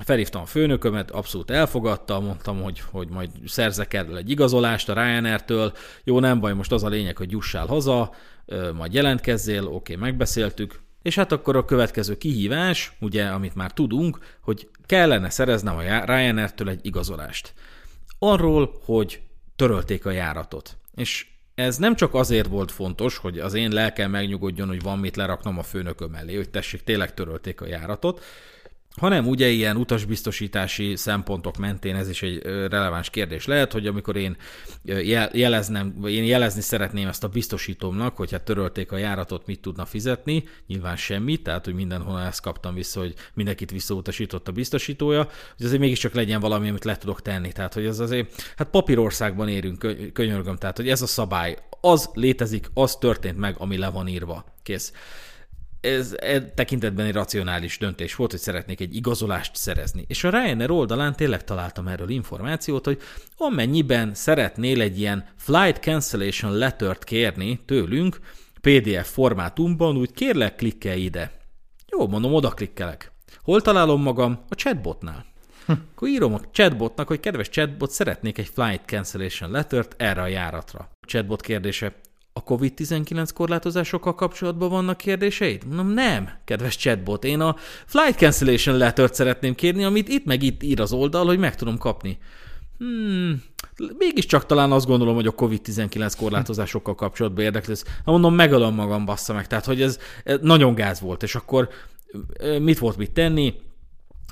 [0.00, 5.72] felhívtam a főnökömet, abszolút elfogadta, mondtam, hogy, hogy majd szerzek erről egy igazolást a Ryanair-től,
[6.04, 8.14] jó, nem baj, most az a lényeg, hogy jussál haza,
[8.74, 14.18] majd jelentkezzél, oké, okay, megbeszéltük, és hát akkor a következő kihívás, ugye, amit már tudunk,
[14.40, 17.54] hogy kellene szereznem a Ryanair-től egy igazolást.
[18.18, 19.20] Arról, hogy
[19.56, 20.76] törölték a járatot.
[20.94, 25.16] És ez nem csak azért volt fontos, hogy az én lelkem megnyugodjon, hogy van mit
[25.16, 28.24] leraknom a főnököm elé, hogy tessék, tényleg törölték a járatot,
[28.98, 34.36] hanem ugye ilyen utasbiztosítási szempontok mentén ez is egy releváns kérdés lehet, hogy amikor én
[35.32, 40.44] jeleznem, én jelezni szeretném ezt a biztosítómnak, hogy hát törölték a járatot, mit tudna fizetni,
[40.66, 45.80] nyilván semmit, tehát hogy mindenhol ezt kaptam vissza, hogy mindenkit visszautasított a biztosítója, hogy azért
[45.80, 47.52] mégiscsak legyen valami, amit le tudok tenni.
[47.52, 52.70] Tehát, hogy ez azért, hát papírországban érünk, könyörgöm, tehát, hogy ez a szabály, az létezik,
[52.74, 54.44] az történt meg, ami le van írva.
[54.62, 54.92] Kész
[55.80, 60.04] ez e tekintetben egy racionális döntés volt, hogy szeretnék egy igazolást szerezni.
[60.08, 63.00] És a Ryanair oldalán tényleg találtam erről információt, hogy
[63.36, 68.20] amennyiben szeretnél egy ilyen flight cancellation lettert kérni tőlünk,
[68.60, 71.32] PDF formátumban, úgy kérlek, klikkelj ide.
[71.86, 73.12] Jó, mondom, oda klikkelek.
[73.42, 74.44] Hol találom magam?
[74.48, 75.24] A chatbotnál.
[75.66, 75.72] Hm.
[75.72, 80.78] Akkor írom a chatbotnak, hogy kedves chatbot, szeretnék egy flight cancellation lettert erre a járatra.
[81.00, 81.94] A chatbot kérdése,
[82.38, 85.66] a COVID-19 korlátozásokkal kapcsolatban vannak kérdéseid?
[85.66, 90.62] Mondom, nem, kedves chatbot, én a flight cancellation lettert szeretném kérni, amit itt meg itt
[90.62, 92.18] ír az oldal, hogy meg tudom kapni.
[92.78, 93.42] Hmm,
[93.98, 97.84] mégiscsak talán azt gondolom, hogy a COVID-19 korlátozásokkal kapcsolatban érdeklősz.
[98.04, 99.46] Ha mondom, megalom magam, bassza meg.
[99.46, 101.68] Tehát, hogy ez, ez nagyon gáz volt, és akkor
[102.60, 103.54] mit volt mit tenni?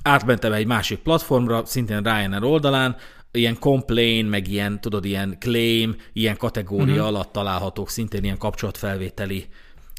[0.03, 2.97] Átmentem egy másik platformra, szintén Ryanair oldalán,
[3.33, 7.07] ilyen complain, meg ilyen, tudod, ilyen claim, ilyen kategória uh-huh.
[7.07, 9.47] alatt találhatók szintén ilyen kapcsolatfelvételi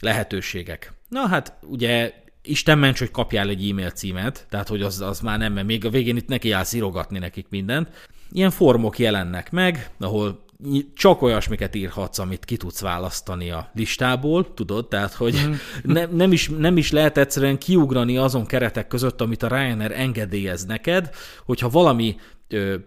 [0.01, 0.93] lehetőségek.
[1.09, 2.13] Na hát ugye
[2.43, 5.85] Isten ments, hogy kapjál egy e-mail címet, tehát hogy az, az már nem, mert még
[5.85, 7.89] a végén itt neki áll írogatni nekik mindent.
[8.31, 10.45] Ilyen formok jelennek meg, ahol
[10.93, 15.53] csak olyasmiket írhatsz, amit ki tudsz választani a listából, tudod, tehát hogy mm.
[15.93, 20.65] ne, nem, is, nem is lehet egyszerűen kiugrani azon keretek között, amit a Ryanair engedélyez
[20.65, 21.09] neked,
[21.45, 22.15] hogyha valami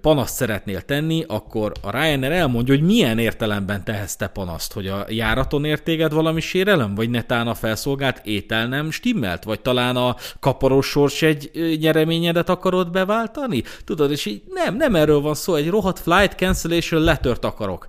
[0.01, 5.07] panaszt szeretnél tenni, akkor a Ryanair elmondja, hogy milyen értelemben tehetsz te panaszt, hogy a
[5.09, 10.87] járaton értéged valami sérelem, vagy netán a felszolgált étel nem stimmelt, vagy talán a kaparós
[10.87, 13.63] sors egy nyereményedet akarod beváltani?
[13.85, 17.87] Tudod, és így nem, nem erről van szó, egy rohadt flight cancellation letört akarok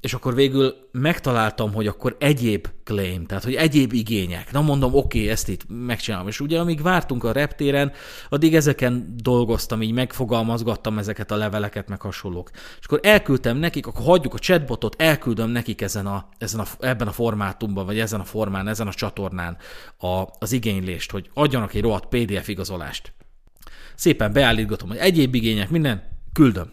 [0.00, 4.52] és akkor végül megtaláltam, hogy akkor egyéb claim, tehát hogy egyéb igények.
[4.52, 6.28] Na mondom, oké, okay, ezt itt megcsinálom.
[6.28, 7.92] És ugye amíg vártunk a reptéren,
[8.28, 12.50] addig ezeken dolgoztam, így megfogalmazgattam ezeket a leveleket, meg hasonlók.
[12.54, 17.08] És akkor elküldtem nekik, akkor hagyjuk a chatbotot, elküldöm nekik ezen a, ezen a, ebben
[17.08, 19.56] a formátumban, vagy ezen a formán, ezen a csatornán
[19.98, 23.12] a, az igénylést, hogy adjanak egy rohadt PDF igazolást.
[23.94, 26.72] Szépen beállítgatom, hogy egyéb igények, minden, küldöm.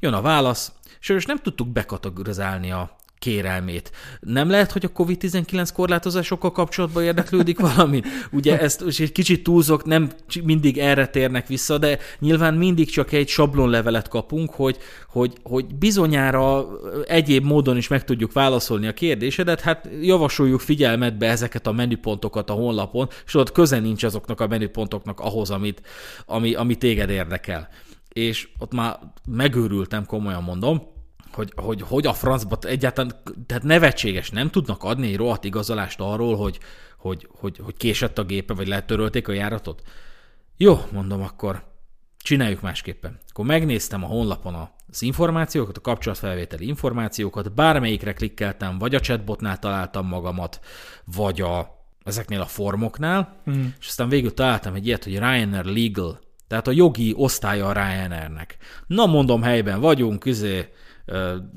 [0.00, 0.72] Jön a válasz,
[1.06, 3.90] Sajnos nem tudtuk bekategorizálni a kérelmét.
[4.20, 8.02] Nem lehet, hogy a COVID-19 korlátozásokkal kapcsolatban érdeklődik valami?
[8.32, 10.10] Ugye ezt és egy kicsit túlzok, nem
[10.44, 16.66] mindig erre térnek vissza, de nyilván mindig csak egy sablonlevelet kapunk, hogy, hogy, hogy bizonyára
[17.06, 22.52] egyéb módon is meg tudjuk válaszolni a kérdésedet, hát javasoljuk figyelmetbe ezeket a menüpontokat a
[22.52, 25.82] honlapon, és ott köze nincs azoknak a menüpontoknak ahhoz, amit,
[26.26, 27.68] ami, ami téged érdekel.
[28.12, 30.94] És ott már megőrültem, komolyan mondom,
[31.36, 33.12] hogy, hogy, hogy a francba egyáltalán,
[33.46, 36.58] tehát nevetséges, nem tudnak adni egy rohadt igazolást arról, hogy,
[36.98, 39.82] hogy, hogy, hogy késett a gépe, vagy letörölték a járatot.
[40.56, 41.64] Jó, mondom akkor,
[42.18, 43.18] csináljuk másképpen.
[43.28, 50.06] Akkor megnéztem a honlapon az információkat, a kapcsolatfelvételi információkat, bármelyikre klikkeltem, vagy a chatbotnál találtam
[50.06, 50.60] magamat,
[51.04, 53.64] vagy a, ezeknél a formoknál, mm.
[53.80, 58.56] és aztán végül találtam egy ilyet, hogy Ryanair Legal, tehát a jogi osztálya a Ryanairnek.
[58.86, 60.68] Na mondom, helyben vagyunk, üzé,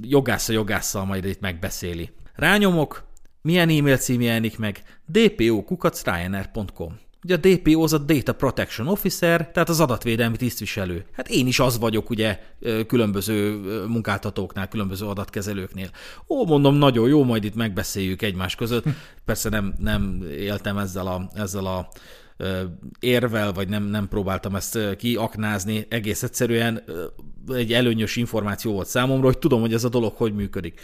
[0.01, 2.09] jogásza jogásszal majd itt megbeszéli.
[2.33, 3.07] Rányomok,
[3.41, 4.83] milyen e-mail cím jelenik meg?
[5.11, 11.05] dpo.ryanair.com Ugye a DPO az a Data Protection Officer, tehát az adatvédelmi tisztviselő.
[11.11, 12.39] Hát én is az vagyok ugye
[12.87, 15.89] különböző munkáltatóknál, különböző adatkezelőknél.
[16.27, 18.83] Ó, mondom, nagyon jó, majd itt megbeszéljük egymás között.
[19.25, 21.89] Persze nem, nem éltem ezzel a, ezzel a
[22.99, 26.83] érvel, vagy nem, nem próbáltam ezt kiaknázni, egész egyszerűen
[27.53, 30.79] egy előnyös információ volt számomra, hogy tudom, hogy ez a dolog hogy működik.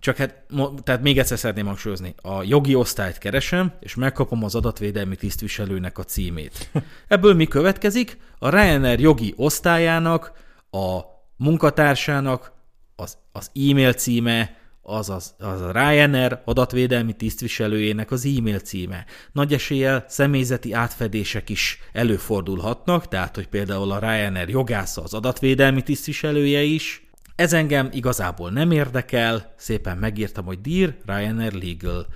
[0.00, 0.44] Csak hát,
[0.82, 6.04] tehát még egyszer szeretném hangsúlyozni, a jogi osztályt keresem, és megkapom az adatvédelmi tisztviselőnek a
[6.04, 6.70] címét.
[7.08, 8.18] Ebből mi következik?
[8.38, 10.32] A Ryanair jogi osztályának,
[10.70, 11.00] a
[11.36, 12.52] munkatársának
[12.96, 14.56] az, az e-mail címe,
[14.88, 19.04] az, az, az a Ryanair adatvédelmi tisztviselőjének az e-mail címe.
[19.32, 26.62] Nagy eséllyel személyzeti átfedések is előfordulhatnak, tehát hogy például a Ryanair jogásza az adatvédelmi tisztviselője
[26.62, 32.06] is, ez engem igazából nem érdekel, szépen megírtam, hogy Dear Ryanair Legal.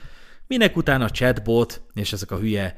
[0.46, 2.76] Minek utána a chatbot és ezek a hülye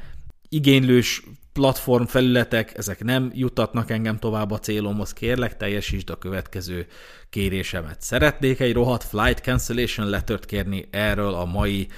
[0.49, 1.23] igénylős
[1.55, 6.87] platform felületek, ezek nem jutatnak engem tovább a célomhoz, kérlek teljesítsd a következő
[7.31, 8.03] kérésemet.
[8.03, 11.89] Szeretnék egy rohadt flight cancellation lettert kérni erről a mai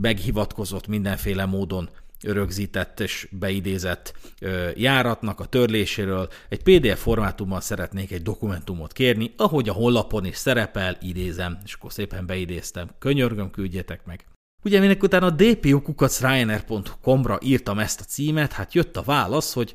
[0.00, 1.88] meghivatkozott mindenféle módon
[2.22, 4.14] rögzített és beidézett
[4.74, 10.96] járatnak a törléséről egy PDF formátumban szeretnék egy dokumentumot kérni, ahogy a honlapon is szerepel,
[11.00, 12.88] idézem, és akkor szépen beidéztem.
[12.98, 14.24] Könyörgöm, küldjetek meg.
[14.66, 19.74] Ugye minek utána a dpukacryanair.com-ra írtam ezt a címet, hát jött a válasz, hogy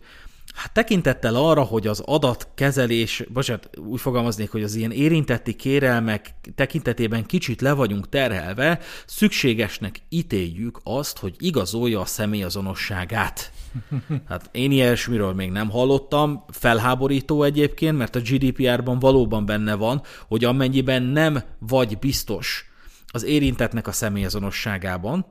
[0.53, 7.25] Hát tekintettel arra, hogy az adatkezelés, bocsánat, úgy fogalmaznék, hogy az ilyen érintetti kérelmek tekintetében
[7.25, 13.51] kicsit le vagyunk terhelve, szükségesnek ítéljük azt, hogy igazolja a személyazonosságát.
[14.27, 20.43] Hát én ilyesmiről még nem hallottam, felháborító egyébként, mert a GDPR-ban valóban benne van, hogy
[20.43, 22.70] amennyiben nem vagy biztos
[23.11, 25.25] az érintetnek a személyazonosságában,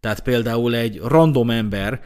[0.00, 2.00] tehát például egy random ember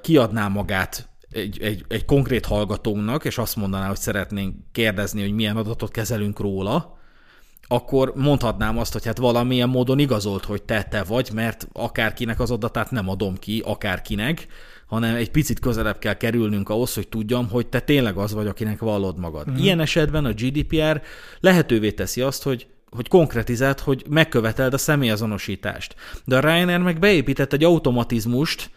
[0.00, 5.56] kiadná magát egy, egy, egy konkrét hallgatónak, és azt mondaná, hogy szeretnénk kérdezni, hogy milyen
[5.56, 6.98] adatot kezelünk róla,
[7.70, 12.50] akkor mondhatnám azt, hogy hát valamilyen módon igazolt, hogy te te vagy, mert akárkinek az
[12.50, 14.46] adatát nem adom ki, akárkinek,
[14.86, 18.78] hanem egy picit közelebb kell kerülnünk ahhoz, hogy tudjam, hogy te tényleg az vagy, akinek
[18.78, 19.48] vallod magad.
[19.48, 19.64] Uh-huh.
[19.64, 21.02] Ilyen esetben a GDPR
[21.40, 25.94] lehetővé teszi azt, hogy hogy konkretizált, hogy megköveteld a személyazonosítást.
[26.24, 28.70] De a Ryanair meg beépített egy automatizmust,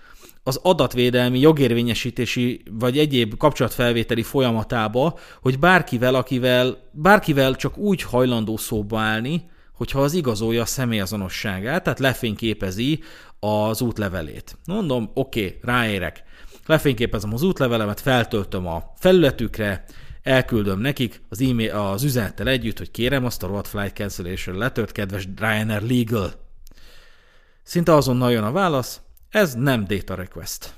[0.44, 9.00] az adatvédelmi, jogérvényesítési vagy egyéb kapcsolatfelvételi folyamatába, hogy bárkivel, akivel, bárkivel csak úgy hajlandó szóba
[9.00, 13.00] állni, hogyha az igazolja a személyazonosságát, tehát lefényképezi
[13.40, 14.58] az útlevelét.
[14.66, 16.24] Mondom, oké, okay, ráérek.
[16.66, 19.84] Lefényképezem az útlevelemet, feltöltöm a felületükre,
[20.24, 24.92] elküldöm nekik az, e-mail, az üzenettel együtt, hogy kérem azt a rohadt flight cancellation letört,
[24.92, 26.34] kedves Ryanair Legal.
[27.64, 30.74] Szinte azonnal jön a válasz, ez nem data request.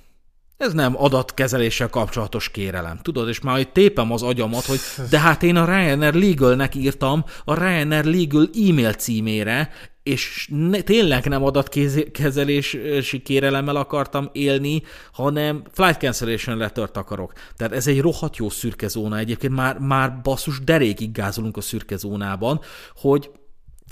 [0.58, 4.80] Ez nem adatkezeléssel kapcsolatos kérelem, tudod, és már hogy tépem az agyamat, hogy
[5.10, 9.70] de hát én a Ryanair Legal-nek írtam a Ryanair Legal e-mail címére,
[10.04, 17.34] és ne, tényleg nem adatkezelési kérelemmel akartam élni, hanem flight cancellation lettert akarok.
[17.56, 21.98] Tehát ez egy rohadt jó szürke zóna egyébként, már, már basszus derékig gázolunk a szürke
[21.98, 22.60] zónában,
[22.96, 23.30] hogy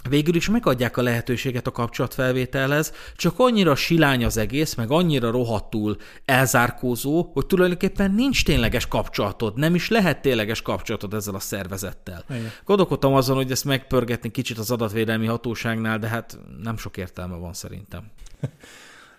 [0.09, 5.97] végül is megadják a lehetőséget a kapcsolatfelvételhez, csak annyira silány az egész, meg annyira rohadtul
[6.25, 12.23] elzárkózó, hogy tulajdonképpen nincs tényleges kapcsolatod, nem is lehet tényleges kapcsolatod ezzel a szervezettel.
[12.29, 12.51] Igen.
[12.65, 17.53] Gondolkodtam azon, hogy ezt megpörgetni kicsit az adatvédelmi hatóságnál, de hát nem sok értelme van
[17.53, 18.03] szerintem.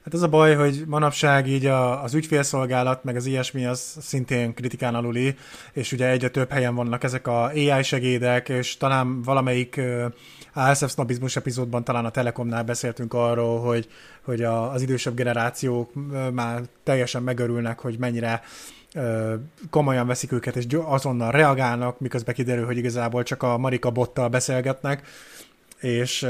[0.04, 4.54] Hát az a baj, hogy manapság így a, az ügyfélszolgálat, meg az ilyesmi az szintén
[4.54, 5.36] kritikán aluli,
[5.72, 9.80] és ugye egyre több helyen vannak ezek a AI segédek, és talán valamelyik
[10.52, 13.88] ASF Snobizmus epizódban talán a Telekomnál beszéltünk arról, hogy,
[14.22, 15.90] hogy a, az idősebb generációk
[16.32, 18.42] már teljesen megörülnek, hogy mennyire
[19.70, 25.06] komolyan veszik őket, és azonnal reagálnak, miközben kiderül, hogy igazából csak a Marika bottal beszélgetnek,
[25.80, 26.26] és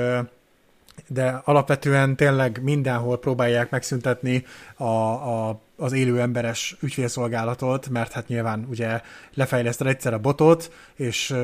[1.07, 4.45] de alapvetően tényleg mindenhol próbálják megszüntetni
[4.77, 9.01] a, a, az élő emberes ügyfélszolgálatot, mert hát nyilván ugye
[9.35, 11.35] lefejleszted egyszer a botot, és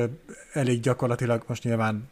[0.53, 2.09] elég gyakorlatilag most nyilván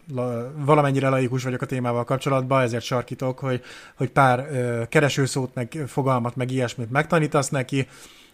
[0.56, 3.62] valamennyire laikus vagyok a témával kapcsolatban, ezért sarkítok, hogy,
[3.96, 4.48] hogy pár
[4.90, 7.88] keresőszót, meg fogalmat, meg ilyesmit megtanítasz neki,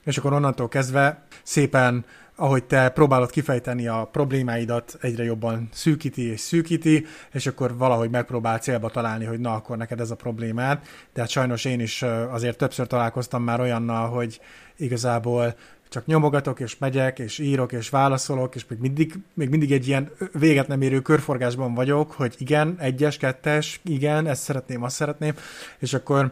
[0.04, 6.40] és akkor onnantól kezdve szépen ahogy te próbálod kifejteni a problémáidat, egyre jobban szűkíti és
[6.40, 10.80] szűkíti, és akkor valahogy megpróbál célba találni, hogy na, akkor neked ez a problémád.
[11.14, 14.40] De hát sajnos én is azért többször találkoztam már olyannal, hogy
[14.78, 15.56] igazából
[15.90, 20.12] csak nyomogatok, és megyek, és írok, és válaszolok, és még mindig, még mindig egy ilyen
[20.32, 25.34] véget nem érő körforgásban vagyok, hogy igen, egyes, kettes, igen, ezt szeretném, azt szeretném,
[25.80, 26.32] és akkor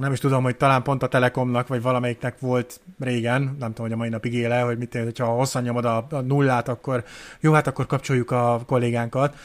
[0.00, 3.92] nem is tudom, hogy talán pont a Telekomnak, vagy valamelyiknek volt régen, nem tudom, hogy
[3.92, 7.04] a mai napig éle, hogy mit hogyha hosszan nyomod a, a nullát, akkor
[7.40, 9.36] jó, hát akkor kapcsoljuk a kollégánkat,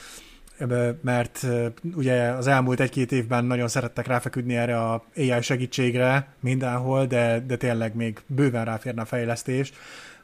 [1.02, 1.48] mert
[1.96, 7.56] ugye az elmúlt egy-két évben nagyon szerettek ráfeküdni erre a AI segítségre mindenhol, de, de
[7.56, 9.72] tényleg még bőven ráférne a fejlesztés,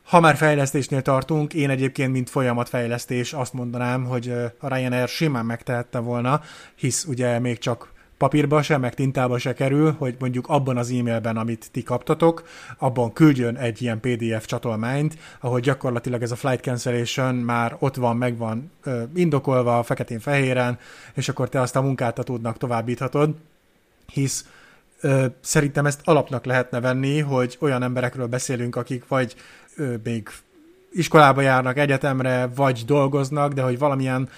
[0.03, 5.99] Ha már fejlesztésnél tartunk, én egyébként, mint folyamatfejlesztés azt mondanám, hogy a Ryanair simán megtehette
[5.99, 6.41] volna,
[6.75, 11.37] hisz ugye még csak papírba se, meg tintába se kerül, hogy mondjuk abban az e-mailben,
[11.37, 12.43] amit ti kaptatok,
[12.77, 18.17] abban küldjön egy ilyen PDF csatolmányt, ahol gyakorlatilag ez a flight cancellation már ott van,
[18.17, 18.71] meg van
[19.15, 20.79] indokolva feketén-fehéren,
[21.13, 23.35] és akkor te azt a munkáltatódnak továbbíthatod,
[24.13, 24.45] hisz
[25.01, 29.35] ö, szerintem ezt alapnak lehetne venni, hogy olyan emberekről beszélünk, akik vagy
[29.75, 30.29] ö, még
[30.91, 34.29] iskolába járnak, egyetemre, vagy dolgoznak, de hogy valamilyen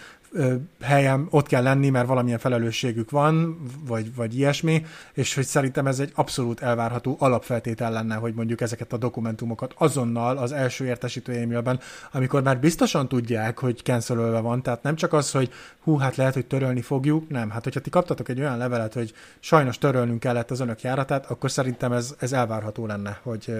[0.81, 5.99] helyen ott kell lenni, mert valamilyen felelősségük van, vagy, vagy ilyesmi, és hogy szerintem ez
[5.99, 11.79] egy abszolút elvárható alapfeltétel lenne, hogy mondjuk ezeket a dokumentumokat azonnal az első értesítő e-mailben,
[12.11, 15.51] amikor már biztosan tudják, hogy cancelölve van, tehát nem csak az, hogy
[15.83, 19.13] hú, hát lehet, hogy törölni fogjuk, nem, hát hogyha ti kaptatok egy olyan levelet, hogy
[19.39, 23.53] sajnos törölnünk kellett az önök járatát, akkor szerintem ez, ez elvárható lenne, hogy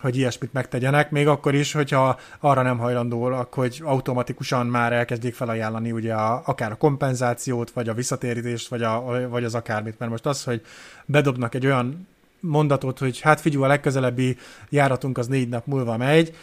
[0.00, 5.92] hogy ilyesmit megtegyenek, még akkor is, hogyha arra nem hajlandóak, hogy automatikusan már elkezdjék felajánlani
[5.92, 9.98] ugye a, akár a kompenzációt, vagy a visszatérítést, vagy, a, vagy az akármit.
[9.98, 10.62] Mert most az, hogy
[11.06, 12.08] bedobnak egy olyan
[12.40, 14.36] mondatot, hogy hát figyelj, a legközelebbi
[14.68, 16.34] járatunk az négy nap múlva megy,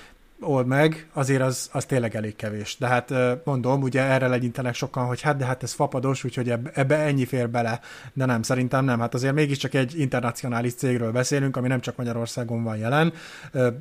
[0.42, 2.78] old meg, azért az, az tényleg elég kevés.
[2.80, 6.98] De hát mondom, ugye erre legyintenek sokan, hogy hát de hát ez fapados, úgyhogy ebbe,
[6.98, 7.80] ennyi fér bele.
[8.14, 9.00] De nem, szerintem nem.
[9.00, 13.14] Hát azért mégiscsak egy internacionális cégről beszélünk, ami nem csak Magyarországon van jelen.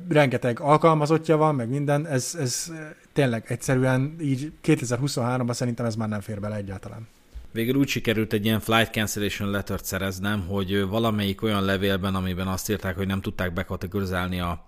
[0.09, 2.07] Rengeteg alkalmazottja van, meg minden.
[2.07, 2.71] Ez, ez
[3.13, 7.07] tényleg egyszerűen így 2023-ban szerintem ez már nem fér bele egyáltalán.
[7.51, 12.69] Végül úgy sikerült egy ilyen flight cancellation lettert szereznem, hogy valamelyik olyan levélben, amiben azt
[12.69, 14.65] írták, hogy nem tudták bekategorizálni a,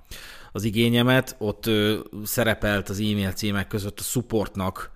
[0.52, 4.92] az igényemet, ott ö, szerepelt az e-mail címek között a supportnak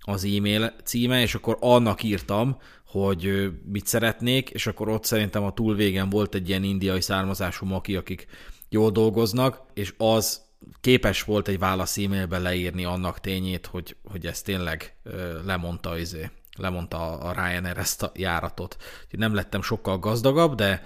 [0.00, 5.52] az e-mail címe, és akkor annak írtam, hogy mit szeretnék, és akkor ott szerintem a
[5.52, 8.26] túl végen volt egy ilyen indiai származású maki, akik
[8.68, 10.44] jól dolgoznak, és az
[10.80, 16.30] képes volt egy válasz e-mailben leírni annak tényét, hogy, hogy ez tényleg ö, lemondta izé,
[16.56, 18.76] lemondta a Ryanair ezt a járatot.
[19.10, 20.82] Nem lettem sokkal gazdagabb, de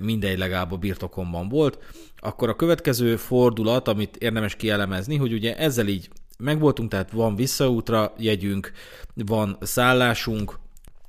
[0.00, 1.78] mindegy legalább a birtokomban volt.
[2.20, 8.12] Akkor a következő fordulat, amit érdemes kielemezni, hogy ugye ezzel így megvoltunk, tehát van visszaútra
[8.18, 8.72] jegyünk,
[9.14, 10.58] van szállásunk,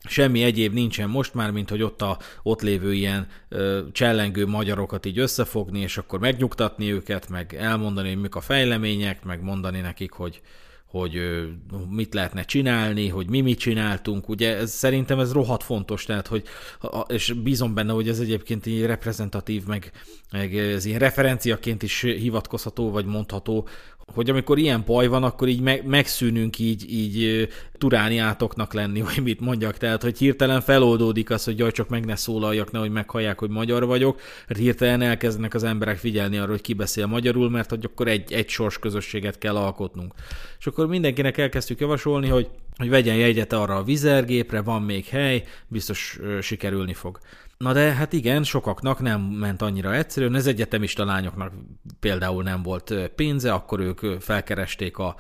[0.04, 5.06] semmi egyéb nincsen most már, mint hogy ott a ott lévő ilyen ö, csellengő magyarokat
[5.06, 10.12] így összefogni, és akkor megnyugtatni őket, meg elmondani, hogy mik a fejlemények, meg mondani nekik,
[10.12, 10.42] hogy,
[10.92, 11.22] hogy
[11.90, 16.44] mit lehetne csinálni, hogy mi mit csináltunk, ugye ez, szerintem ez rohadt fontos, tehát hogy,
[17.08, 19.92] és bízom benne, hogy ez egyébként így reprezentatív, meg,
[20.32, 23.68] meg ez ilyen referenciaként is hivatkozható, vagy mondható,
[24.14, 27.48] hogy amikor ilyen baj van, akkor így meg, megszűnünk így, így
[27.78, 32.16] turániátoknak lenni, vagy mit mondjak, tehát hogy hirtelen feloldódik az, hogy jaj, csak meg ne
[32.16, 36.74] szólaljak, nehogy meghallják, hogy magyar vagyok, mert hirtelen elkezdenek az emberek figyelni arra, hogy ki
[36.74, 40.14] beszél magyarul, mert hogy akkor egy, egy sors közösséget kell alkotnunk.
[40.60, 42.48] És akkor mindenkinek elkezdtük javasolni, hogy
[42.78, 47.20] hogy vegyen jegyet arra a vizergépre, van még hely, biztos sikerülni fog.
[47.62, 51.54] Na de hát igen, sokaknak nem ment annyira egyszerűen, az egyetemista lányoknak
[52.00, 55.16] például nem volt pénze, akkor ők felkeresték a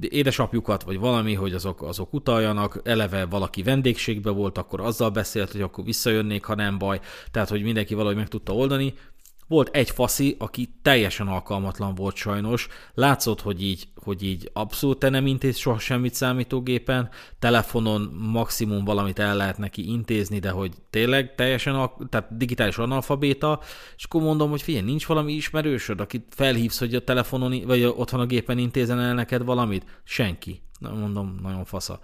[0.00, 5.60] édesapjukat, vagy valami, hogy azok, azok utaljanak, eleve valaki vendégségbe volt, akkor azzal beszélt, hogy
[5.60, 8.94] akkor visszajönnék, ha nem baj, tehát hogy mindenki valahogy meg tudta oldani,
[9.48, 15.26] volt egy faszi, aki teljesen alkalmatlan volt sajnos, látszott, hogy így, hogy így abszolút nem
[15.26, 18.00] intéz soha semmit számítógépen, telefonon
[18.32, 23.60] maximum valamit el lehet neki intézni, de hogy tényleg teljesen, tehát digitális analfabéta,
[23.96, 28.20] és akkor mondom, hogy figyelj, nincs valami ismerősöd, akit felhívsz, hogy a telefonon, vagy otthon
[28.20, 30.00] a gépen intézen el neked valamit?
[30.04, 30.60] Senki.
[30.80, 32.00] Mondom, nagyon fasza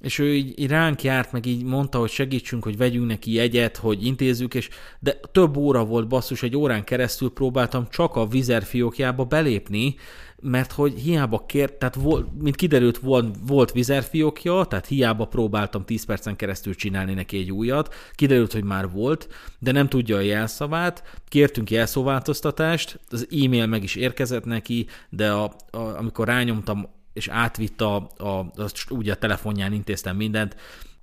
[0.00, 3.76] és ő így, így ránk járt, meg így mondta, hogy segítsünk, hogy vegyünk neki jegyet,
[3.76, 8.62] hogy intézzük, és de több óra volt basszus, egy órán keresztül próbáltam csak a vizer
[8.62, 9.94] fiókjába belépni,
[10.40, 16.04] mert hogy hiába kért, tehát volt, mint kiderült, volt, volt vizerfiókja, tehát hiába próbáltam 10
[16.04, 19.28] percen keresztül csinálni neki egy újat, kiderült, hogy már volt,
[19.58, 25.54] de nem tudja a jelszavát, kértünk jelszóváltoztatást, az e-mail meg is érkezett neki, de a,
[25.70, 30.56] a, amikor rányomtam és átvitt a, a, azt úgy a telefonján intéztem mindent,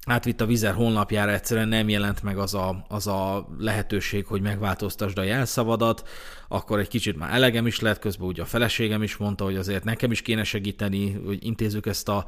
[0.05, 5.17] átvitt a Vizer honlapjára, egyszerűen nem jelent meg az a, az a lehetőség, hogy megváltoztasd
[5.17, 6.07] a jelszavadat,
[6.47, 9.83] akkor egy kicsit már elegem is lett, közben ugye a feleségem is mondta, hogy azért
[9.83, 12.25] nekem is kéne segíteni, hogy intézzük ezt a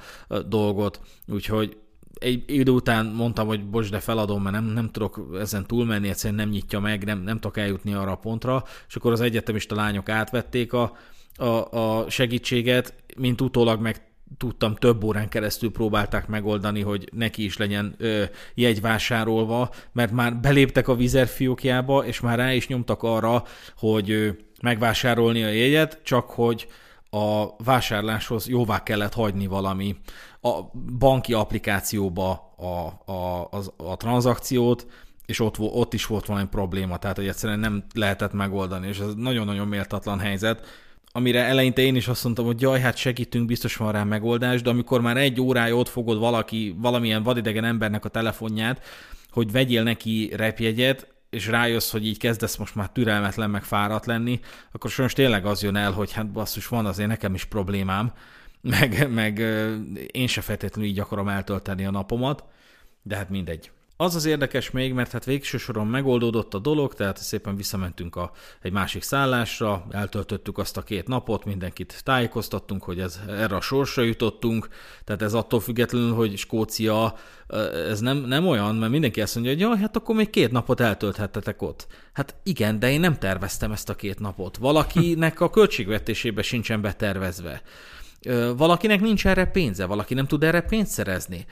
[0.47, 1.77] dolgot, úgyhogy
[2.13, 6.39] egy idő után mondtam, hogy bocs, de feladom, mert nem, nem tudok ezen túlmenni, egyszerűen
[6.39, 10.09] nem nyitja meg, nem, nem tudok eljutni arra a pontra, és akkor az egyetemista lányok
[10.09, 10.97] átvették a,
[11.35, 14.01] a, a segítséget, mint utólag meg
[14.37, 18.23] tudtam, több órán keresztül próbálták megoldani, hogy neki is legyen ö,
[18.53, 23.43] jegy vásárolva, mert már beléptek a vizer fiókjába, és már rá is nyomtak arra,
[23.77, 24.29] hogy ö,
[24.61, 26.67] megvásárolni a jegyet, csak hogy
[27.09, 29.95] a vásárláshoz jóvá kellett hagyni valami.
[30.41, 30.61] A
[30.97, 34.87] banki applikációba a, a, a, a tranzakciót,
[35.25, 39.13] és ott, ott is volt valami probléma, tehát hogy egyszerűen nem lehetett megoldani, és ez
[39.15, 40.65] nagyon-nagyon méltatlan helyzet,
[41.15, 44.69] amire eleinte én is azt mondtam, hogy jaj, hát segítünk, biztos van rá megoldás, de
[44.69, 48.85] amikor már egy órája ott fogod valaki, valamilyen vadidegen embernek a telefonját,
[49.29, 54.39] hogy vegyél neki repjegyet, és rájössz, hogy így kezdesz most már türelmetlen, meg fáradt lenni,
[54.71, 58.13] akkor sajnos tényleg az jön el, hogy hát basszus, van azért nekem is problémám,
[58.79, 59.39] meg, meg
[60.11, 62.43] én se feltétlenül így akarom eltölteni a napomat,
[63.03, 63.71] de hát mindegy.
[63.97, 68.31] Az az érdekes még, mert hát végső soron megoldódott a dolog, tehát szépen visszamentünk a,
[68.61, 74.03] egy másik szállásra, eltöltöttük azt a két napot, mindenkit tájékoztattunk, hogy ez, erre a sorsra
[74.03, 74.67] jutottunk,
[75.03, 77.15] tehát ez attól függetlenül, hogy Skócia,
[77.89, 80.79] ez nem, nem olyan, mert mindenki azt mondja, hogy jaj, hát akkor még két napot
[80.79, 81.87] eltölthettetek ott.
[82.13, 84.57] Hát igen, de én nem terveztem ezt a két napot.
[84.57, 87.61] Valakinek a költségvetésébe sincsen betervezve.
[88.57, 91.45] Valakinek nincs erre pénze, valaki nem tud erre pénzt szerezni,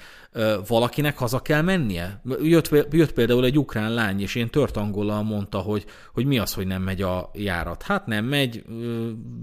[0.67, 2.21] valakinek haza kell mennie.
[2.41, 6.53] Jött, jött például egy ukrán lány, és én tört angollal mondta, hogy, hogy mi az,
[6.53, 7.83] hogy nem megy a járat.
[7.83, 8.63] Hát nem megy,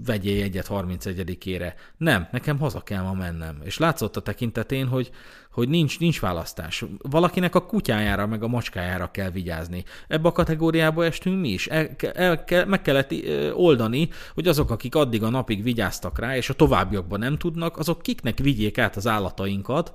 [0.05, 1.73] vegyél egyet 31-ére.
[1.97, 3.61] Nem, nekem haza kell ma mennem.
[3.63, 5.11] És látszott a tekintetén, hogy,
[5.51, 6.85] hogy nincs, nincs választás.
[6.97, 9.83] Valakinek a kutyájára, meg a macskájára kell vigyázni.
[10.07, 11.67] Ebbe a kategóriába estünk mi is.
[11.67, 13.13] El, el, el, meg kellett
[13.53, 18.01] oldani, hogy azok, akik addig a napig vigyáztak rá, és a továbbiakban nem tudnak, azok
[18.01, 19.93] kiknek vigyék át az állatainkat,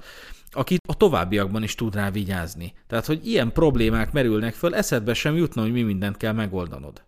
[0.57, 2.73] akit a továbbiakban is tud rá vigyázni.
[2.87, 7.03] Tehát, hogy ilyen problémák merülnek föl, eszedbe sem jutna, hogy mi mindent kell megoldanod.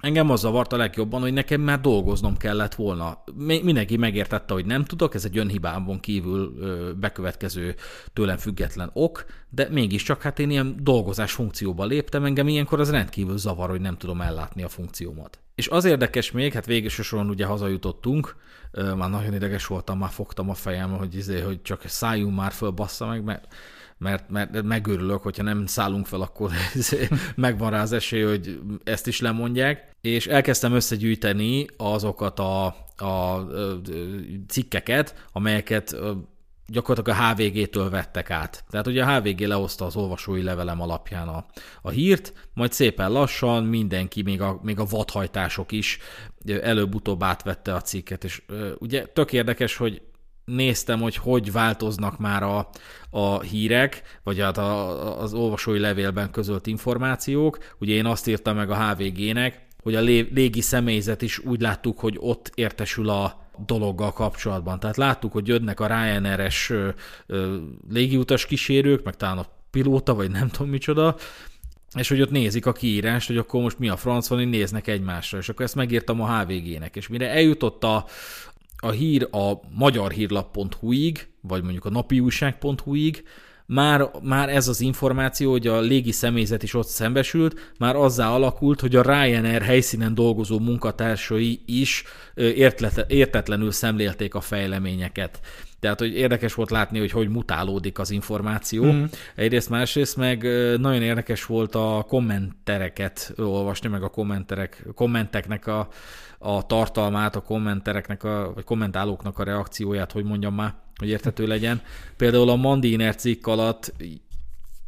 [0.00, 3.22] Engem az zavart a legjobban, hogy nekem már dolgoznom kellett volna.
[3.36, 6.54] Mindenki megértette, hogy nem tudok, ez egy önhibámon kívül
[7.00, 7.74] bekövetkező
[8.12, 13.38] tőlem független ok, de mégiscsak hát én ilyen dolgozás funkcióba léptem, engem ilyenkor az rendkívül
[13.38, 15.38] zavar, hogy nem tudom ellátni a funkciómat.
[15.54, 18.36] És az érdekes még, hát végül soron ugye hazajutottunk,
[18.96, 22.70] már nagyon ideges voltam, már fogtam a fejem, hogy, izé, hogy csak szálljunk már föl,
[22.70, 23.54] bassza meg, mert
[24.00, 26.50] mert, mert megőrülök, hogyha nem szállunk fel, akkor
[27.36, 29.96] megvan rá az esély, hogy ezt is lemondják.
[30.00, 32.64] És elkezdtem összegyűjteni azokat a,
[32.96, 33.46] a
[34.48, 35.96] cikkeket, amelyeket
[36.66, 38.64] gyakorlatilag a HVG-től vettek át.
[38.70, 41.46] Tehát ugye a HVG lehozta az olvasói levelem alapján a,
[41.82, 45.98] a hírt, majd szépen lassan mindenki, még a, még a vadhajtások is
[46.46, 48.42] előbb-utóbb átvette a cikket, és
[48.78, 50.02] ugye tök érdekes, hogy
[50.54, 52.68] néztem, hogy hogy változnak már a,
[53.10, 57.58] a hírek, vagy hát a, az olvasói levélben közölt információk.
[57.78, 62.16] Ugye én azt írtam meg a HVG-nek, hogy a légi személyzet is úgy láttuk, hogy
[62.18, 64.80] ott értesül a dologgal kapcsolatban.
[64.80, 66.72] Tehát láttuk, hogy jönnek a Ryanair-es
[67.90, 71.16] légiutas kísérők, meg talán a pilóta, vagy nem tudom micsoda,
[71.98, 75.38] és hogy ott nézik a kiírást, hogy akkor most mi a franc van, néznek egymásra,
[75.38, 78.04] és akkor ezt megírtam a HVG-nek, és mire eljutott a,
[78.80, 83.24] a hír a magyarhírlap.hu-ig, vagy mondjuk a napiújság.hu-ig,
[83.66, 88.80] már, már ez az információ, hogy a légi személyzet is ott szembesült, már azzá alakult,
[88.80, 92.04] hogy a Ryanair helyszínen dolgozó munkatársai is
[93.08, 95.40] értetlenül szemlélték a fejleményeket.
[95.80, 98.84] Tehát, hogy érdekes volt látni, hogy hogy mutálódik az információ.
[98.84, 99.04] Mm.
[99.34, 100.42] Egyrészt, másrészt meg
[100.78, 105.88] nagyon érdekes volt a kommentereket olvasni, meg a kommenterek, kommenteknek a,
[106.42, 111.82] a tartalmát, a kommentereknek, a, vagy kommentálóknak a reakcióját, hogy mondjam már, hogy érthető legyen.
[112.16, 113.92] Például a Mandiner cikk alatt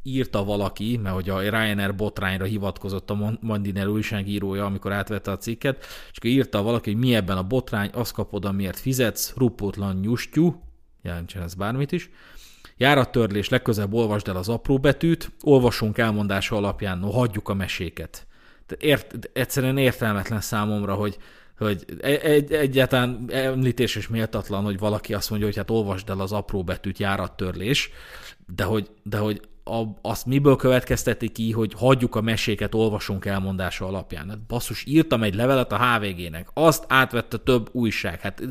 [0.02, 5.84] írta valaki, mert hogy a Ryanair botrányra hivatkozott a Mandiner újságírója, amikor átvette a cikket,
[6.10, 10.62] és akkor írta valaki, hogy mi ebben a botrány, azt kapod, amiért fizetsz, rupótlan nyustyú,
[11.02, 12.10] jelentsen ez bármit is,
[12.76, 18.26] Járattörlés, legközebb olvasd el az apró betűt, olvasunk elmondása alapján, no hagyjuk a meséket.
[18.78, 21.18] Ért, egyszerűen értelmetlen számomra, hogy
[21.62, 26.32] hogy egy, egyáltalán említés és méltatlan, hogy valaki azt mondja, hogy hát olvasd el az
[26.32, 27.90] apró betűt járattörlés,
[28.46, 33.86] de hogy, de hogy a, azt miből következteti ki, hogy hagyjuk a meséket, olvasunk elmondása
[33.86, 34.28] alapján.
[34.28, 38.20] Hát basszus, írtam egy levelet a HVG-nek, azt átvette több újság.
[38.20, 38.42] Hát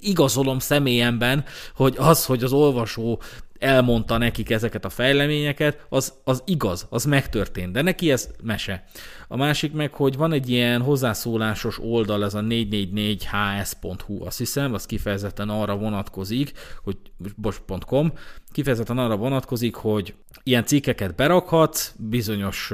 [0.00, 3.20] igazolom személyemben, hogy az, hogy az olvasó
[3.64, 8.84] elmondta nekik ezeket a fejleményeket, az, az igaz, az megtörtént, de neki ez mese.
[9.28, 14.86] A másik meg, hogy van egy ilyen hozzászólásos oldal, ez a 444hs.hu, azt hiszem, az
[14.86, 16.52] kifejezetten arra vonatkozik,
[16.82, 16.96] hogy
[17.36, 18.12] bosch.com,
[18.52, 22.72] kifejezetten arra vonatkozik, hogy ilyen cikkeket berakhatsz bizonyos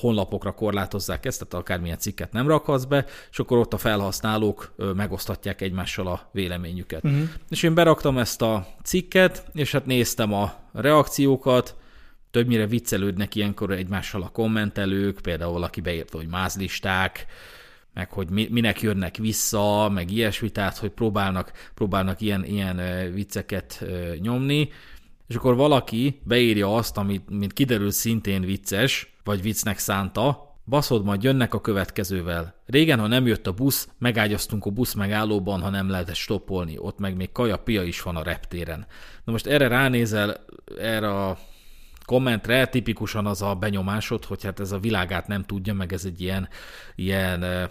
[0.00, 5.60] honlapokra korlátozzák ezt, tehát akármilyen cikket nem rakhatsz be, és akkor ott a felhasználók megosztatják
[5.60, 7.04] egymással a véleményüket.
[7.04, 7.28] Uh-huh.
[7.48, 11.76] És én beraktam ezt a cikket, és hát néztem a reakciókat,
[12.30, 17.26] többnyire viccelődnek ilyenkor egymással a kommentelők, például valaki beírta, hogy mázlisták,
[17.94, 22.80] meg hogy minek jönnek vissza, meg ilyesmi, tehát hogy próbálnak, próbálnak ilyen, ilyen
[23.12, 23.84] vicceket
[24.20, 24.68] nyomni,
[25.30, 31.22] és akkor valaki beírja azt, amit mint kiderül szintén vicces, vagy viccnek szánta, baszod, majd
[31.22, 32.54] jönnek a következővel.
[32.66, 36.78] Régen, ha nem jött a busz, megágyaztunk a busz megállóban, ha nem lehetett stoppolni.
[36.78, 38.86] Ott meg még kaja pia is van a reptéren.
[39.24, 40.44] Na most erre ránézel,
[40.78, 41.38] erre a
[42.04, 46.20] kommentre tipikusan az a benyomásod, hogy hát ez a világát nem tudja, meg ez egy
[46.20, 46.48] ilyen,
[46.94, 47.70] ilyen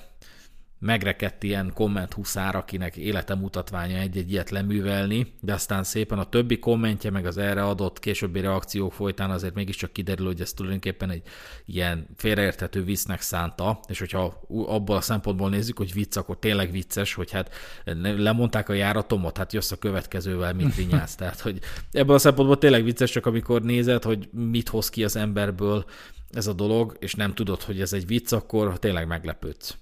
[0.80, 6.60] megrekedt ilyen komment huszár, akinek élete mutatványa egy-egy ilyet leművelni, de aztán szépen a többi
[6.60, 11.22] kommentje, meg az erre adott későbbi reakciók folytán azért mégiscsak kiderül, hogy ez tulajdonképpen egy
[11.66, 17.14] ilyen félreérthető viccnek szánta, és hogyha abból a szempontból nézzük, hogy vicc, akkor tényleg vicces,
[17.14, 17.54] hogy hát
[18.02, 21.16] lemondták a járatomot, hát jössz a következővel, mit vinyász.
[21.20, 21.60] Tehát, hogy
[21.92, 25.86] ebből a szempontból tényleg vicces, csak amikor nézed, hogy mit hoz ki az emberből
[26.32, 29.78] ez a dolog, és nem tudod, hogy ez egy vicc, akkor tényleg meglepődsz.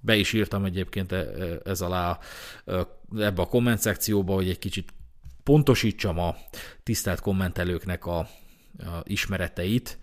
[0.00, 2.18] Be is írtam egyébként e, e, ez alá
[3.18, 4.92] ebbe a komment szekcióba, hogy egy kicsit
[5.42, 6.36] pontosítsam a
[6.82, 8.28] tisztelt kommentelőknek a, a
[9.04, 9.98] ismereteit,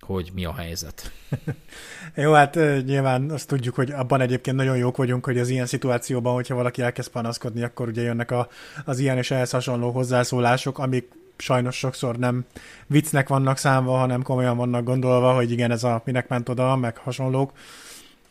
[0.00, 1.12] hogy mi a helyzet.
[2.14, 6.34] Jó, hát nyilván azt tudjuk, hogy abban egyébként nagyon jók vagyunk, hogy az ilyen szituációban,
[6.34, 8.48] hogyha valaki elkezd panaszkodni, akkor ugye jönnek a,
[8.84, 12.44] az ilyen és ehhez hasonló hozzászólások, amik sajnos sokszor nem
[12.86, 16.96] viccnek vannak számva, hanem komolyan vannak gondolva, hogy igen, ez a minek ment oda, meg
[16.96, 17.52] hasonlók.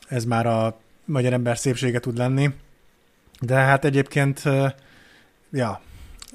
[0.08, 0.80] Ez már a
[1.10, 2.50] magyar ember szépsége tud lenni.
[3.42, 4.44] De hát egyébként,
[5.52, 5.82] ja,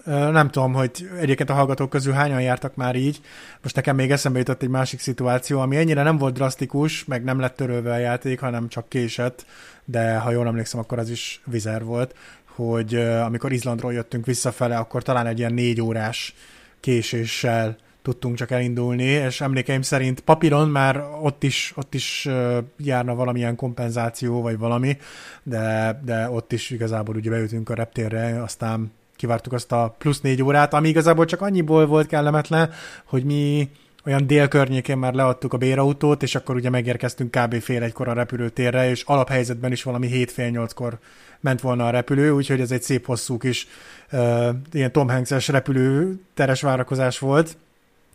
[0.06, 3.20] nem tudom, hogy egyébként a hallgatók közül hányan jártak már így.
[3.62, 7.40] Most nekem még eszembe jutott egy másik szituáció, ami ennyire nem volt drasztikus, meg nem
[7.40, 9.46] lett törölve a játék, hanem csak késett,
[9.84, 12.14] de ha jól emlékszem, akkor az is vizer volt,
[12.44, 16.34] hogy amikor Izlandról jöttünk visszafele, akkor talán egy ilyen négy órás
[16.80, 22.28] késéssel tudtunk csak elindulni, és emlékeim szerint papíron már ott is, ott is
[22.76, 24.96] járna valamilyen kompenzáció, vagy valami,
[25.42, 30.42] de, de ott is igazából ugye beütünk a reptérre, aztán kivártuk azt a plusz négy
[30.42, 32.70] órát, ami igazából csak annyiból volt kellemetlen,
[33.04, 33.70] hogy mi
[34.04, 37.60] olyan dél környékén már leadtuk a bérautót, és akkor ugye megérkeztünk kb.
[37.60, 40.98] fél egykor a repülőtérre, és alaphelyzetben is valami hét fél nyolckor
[41.40, 43.66] ment volna a repülő, úgyhogy ez egy szép hosszú kis
[44.12, 47.56] uh, ilyen Tom Hanks-es repülőteres várakozás volt,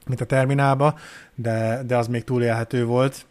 [0.07, 0.95] mint a terminálba,
[1.35, 3.25] de, de az még túlélhető volt.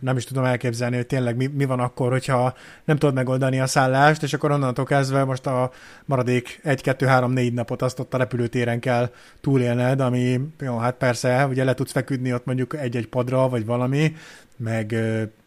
[0.00, 3.66] Nem is tudom elképzelni, hogy tényleg mi, mi van akkor, hogyha nem tudod megoldani a
[3.66, 5.70] szállást, és akkor onnantól kezdve most a
[6.04, 9.10] maradék 1-2-3-4 napot azt ott a repülőtéren kell
[9.40, 14.14] túlélned, ami jó, hát persze, ugye le tudsz feküdni ott mondjuk egy-egy padra, vagy valami,
[14.58, 14.94] meg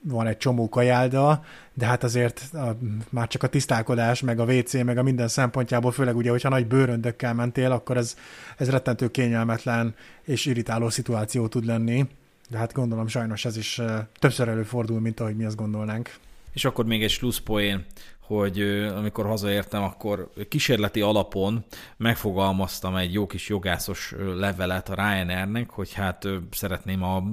[0.01, 1.43] van egy csomó kajálda,
[1.73, 2.77] de hát azért a,
[3.09, 6.67] már csak a tisztálkodás, meg a WC, meg a minden szempontjából, főleg ugye, hogyha nagy
[6.67, 8.15] bőröndökkel mentél, akkor ez,
[8.57, 12.07] ez rettentő kényelmetlen és irritáló szituáció tud lenni.
[12.49, 13.81] De hát gondolom sajnos ez is
[14.19, 16.15] többször előfordul, mint ahogy mi azt gondolnánk.
[16.53, 17.85] És akkor még egy slusszpoén,
[18.37, 18.61] hogy
[18.95, 21.65] amikor hazaértem, akkor kísérleti alapon
[21.97, 27.23] megfogalmaztam egy jó kis jogászos levelet a Ryanairnek, hogy hát szeretném a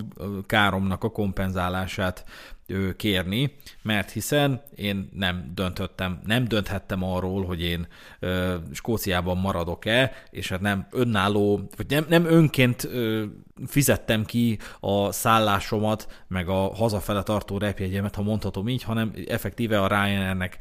[0.46, 2.24] káromnak a kompenzálását
[2.96, 7.86] kérni, mert hiszen én nem döntöttem, nem dönthettem arról, hogy én
[8.18, 13.24] ö, Skóciában maradok-e, és hát nem önálló, vagy nem, nem önként ö,
[13.66, 19.88] fizettem ki a szállásomat, meg a hazafele tartó repjegyemet, ha mondhatom így, hanem effektíve a
[19.88, 20.56] Ryanairnek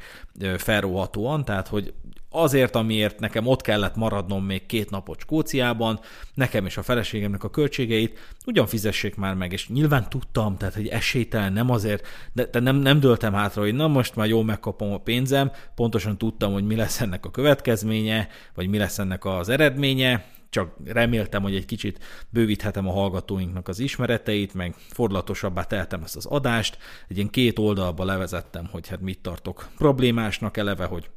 [0.56, 1.94] felróhatóan, tehát hogy
[2.38, 6.00] azért, amiért nekem ott kellett maradnom még két napot Skóciában,
[6.34, 10.88] nekem és a feleségemnek a költségeit, ugyan fizessék már meg, és nyilván tudtam, tehát hogy
[10.88, 14.92] esélytelen, nem azért, de, de nem, nem döltem hátra, hogy na most már jól megkapom
[14.92, 19.48] a pénzem, pontosan tudtam, hogy mi lesz ennek a következménye, vagy mi lesz ennek az
[19.48, 26.16] eredménye, csak reméltem, hogy egy kicsit bővíthetem a hallgatóinknak az ismereteit, meg fordulatosabbá teltem ezt
[26.16, 26.78] az adást.
[27.08, 31.10] Egy ilyen két oldalba levezettem, hogy hát mit tartok problémásnak eleve, hogy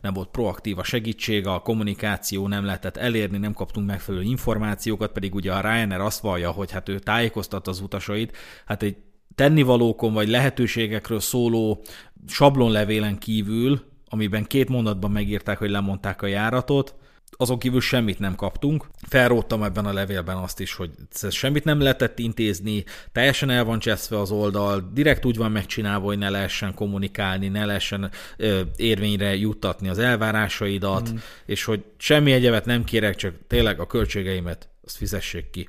[0.00, 5.34] nem volt proaktív a segítség, a kommunikáció nem lehetett elérni, nem kaptunk megfelelő információkat, pedig
[5.34, 8.36] ugye a Ryanair azt vallja, hogy hát ő tájékoztat az utasait,
[8.66, 8.96] hát egy
[9.34, 11.82] tennivalókon vagy lehetőségekről szóló
[12.26, 16.94] sablonlevélen kívül, amiben két mondatban megírták, hogy lemondták a járatot,
[17.36, 18.86] azon kívül semmit nem kaptunk.
[19.08, 20.90] Felróttam ebben a levélben azt is, hogy
[21.30, 26.18] semmit nem lehetett intézni, teljesen el van cseszve az oldal, direkt úgy van megcsinálva, hogy
[26.18, 31.16] ne lehessen kommunikálni, ne lehessen ö, érvényre juttatni az elvárásaidat, mm.
[31.46, 35.68] és hogy semmi egyebet nem kérek, csak tényleg a költségeimet azt fizessék ki.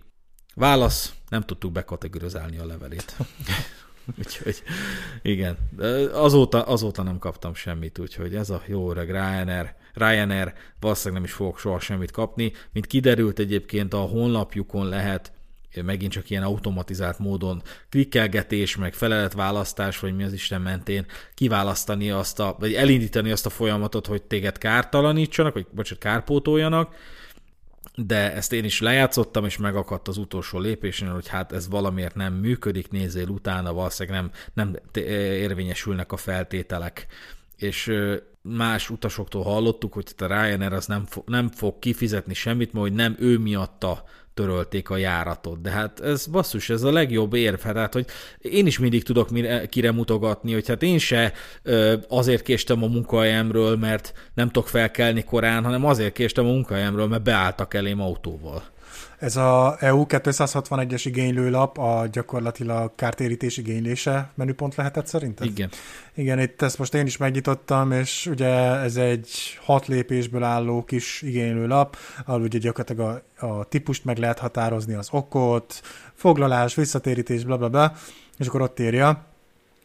[0.56, 3.16] Válasz, nem tudtuk bekategorizálni a levelét.
[4.20, 4.64] úgyhogy
[5.22, 5.58] igen,
[6.12, 11.36] azóta, azóta nem kaptam semmit, úgyhogy ez a jó öreg Ryanair, Ryanair valószínűleg nem is
[11.36, 12.52] fogok soha semmit kapni.
[12.72, 15.32] Mint kiderült egyébként a honlapjukon lehet
[15.84, 22.40] megint csak ilyen automatizált módon klikkelgetés, meg feleletválasztás, vagy mi az Isten mentén kiválasztani azt
[22.40, 26.96] a, vagy elindítani azt a folyamatot, hogy téged kártalanítsanak, vagy bocsánat, kárpótoljanak,
[27.96, 32.34] de ezt én is lejátszottam, és megakadt az utolsó lépésen, hogy hát ez valamiért nem
[32.34, 37.08] működik, nézzél utána, valószínűleg nem, nem érvényesülnek a feltételek.
[37.58, 37.92] És
[38.48, 42.96] más utasoktól hallottuk, hogy a Ryanair az nem, fo- nem fog kifizetni semmit, mert hogy
[42.96, 45.62] nem ő miatta törölték a járatot.
[45.62, 48.06] De hát ez basszus, ez a legjobb érv, hát hogy
[48.42, 51.34] én is mindig tudok mire, kire mutogatni, hogy hát én se
[51.64, 57.08] ö, azért késtem a munkahelyemről, mert nem tudok felkelni korán, hanem azért késtem a munkahelyemről,
[57.08, 58.64] mert beálltak elém autóval.
[59.18, 65.46] Ez a EU 261-es igénylőlap a gyakorlatilag kártérítés igénylése menüpont lehetett szerinted?
[65.46, 65.70] Igen.
[66.14, 71.22] Igen, itt ezt most én is megnyitottam, és ugye ez egy hat lépésből álló kis
[71.22, 75.82] igénylőlap, ahol ugye gyakorlatilag a, a típust meg lehet határozni, az okot,
[76.14, 77.94] foglalás, visszatérítés, bla bla bla,
[78.38, 79.26] és akkor ott írja,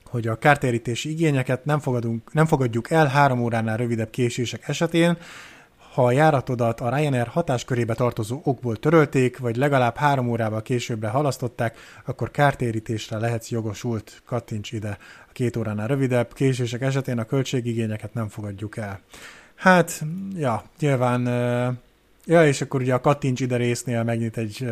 [0.05, 5.17] hogy a kártérítési igényeket nem, fogadunk, nem fogadjuk el három óránál rövidebb késések esetén,
[5.93, 11.77] ha a járatodat a Ryanair hatáskörébe tartozó okból törölték, vagy legalább három órával későbbre halasztották,
[12.05, 14.23] akkor kártérítésre lehetsz jogosult.
[14.27, 14.99] Kattints ide.
[15.29, 19.01] A két óránál rövidebb késések esetén a költségigényeket nem fogadjuk el.
[19.55, 20.05] Hát,
[20.37, 21.23] ja, nyilván,
[22.25, 24.67] ja, és akkor ugye a kattints ide résznél megnyit egy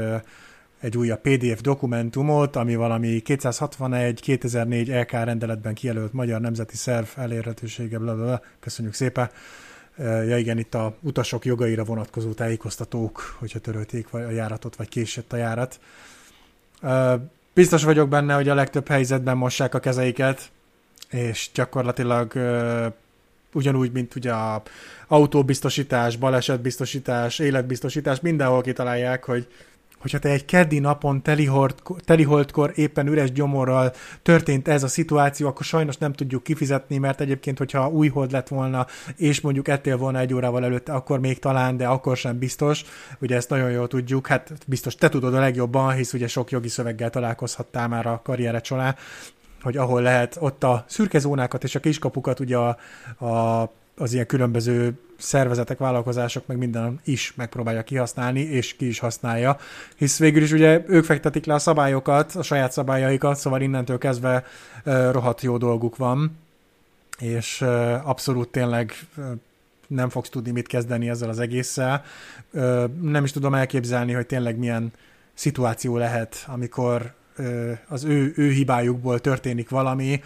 [0.80, 8.14] egy újabb PDF dokumentumot, ami valami 261-2004 LK rendeletben kijelölt magyar nemzeti szerv elérhetősége, bla,
[8.14, 8.42] bla, bla.
[8.60, 9.30] köszönjük szépen.
[9.96, 15.36] Ja igen, itt a utasok jogaira vonatkozó tájékoztatók, hogyha törölték a járatot, vagy késett a
[15.36, 15.80] járat.
[17.54, 20.50] Biztos vagyok benne, hogy a legtöbb helyzetben mossák a kezeiket,
[21.10, 22.32] és gyakorlatilag
[23.52, 24.62] ugyanúgy, mint ugye a
[25.08, 29.46] autóbiztosítás, balesetbiztosítás, életbiztosítás, mindenhol kitalálják, hogy
[30.00, 31.22] hogyha te egy keddi napon
[32.04, 33.92] teliholdkor éppen üres gyomorral
[34.22, 38.48] történt ez a szituáció, akkor sajnos nem tudjuk kifizetni, mert egyébként, hogyha új hold lett
[38.48, 38.86] volna,
[39.16, 42.84] és mondjuk ettél volna egy órával előtte, akkor még talán, de akkor sem biztos.
[43.20, 46.68] Ugye ezt nagyon jól tudjuk, hát biztos te tudod a legjobban, hisz ugye sok jogi
[46.68, 48.96] szöveggel találkozhattál már a karriered során,
[49.62, 52.76] hogy ahol lehet ott a szürke zónákat és a kiskapukat ugye a,
[53.26, 59.56] a az ilyen különböző szervezetek, vállalkozások, meg minden is megpróbálja kihasználni, és ki is használja.
[59.96, 64.44] Hisz végül is ugye ők fektetik le a szabályokat, a saját szabályaikat, szóval innentől kezdve
[64.84, 66.38] rohadt jó dolguk van,
[67.18, 67.62] és
[68.02, 68.92] abszolút tényleg
[69.86, 72.04] nem fogsz tudni mit kezdeni ezzel az egésszel.
[73.00, 74.92] Nem is tudom elképzelni, hogy tényleg milyen
[75.34, 77.12] szituáció lehet, amikor
[77.88, 80.22] az ő, ő hibájukból történik valami,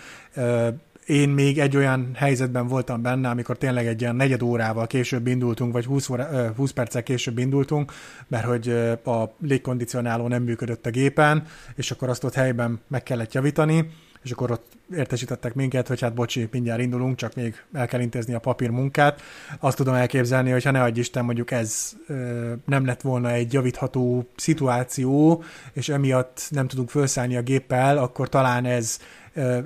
[1.06, 5.72] én még egy olyan helyzetben voltam benne, amikor tényleg egy ilyen negyed órával később indultunk,
[5.72, 7.92] vagy 20, óra, 20 perccel később indultunk,
[8.28, 8.68] mert hogy
[9.04, 13.86] a légkondicionáló nem működött a gépen, és akkor azt ott helyben meg kellett javítani,
[14.22, 18.34] és akkor ott értesítettek minket, hogy hát bocsi, mindjárt indulunk, csak még el kell intézni
[18.34, 19.22] a papír munkát.
[19.60, 23.52] Azt tudom elképzelni, hogy ha ne adj Isten, mondjuk ez ö, nem lett volna egy
[23.52, 25.42] javítható szituáció,
[25.72, 28.98] és emiatt nem tudunk felszállni a géppel, akkor talán ez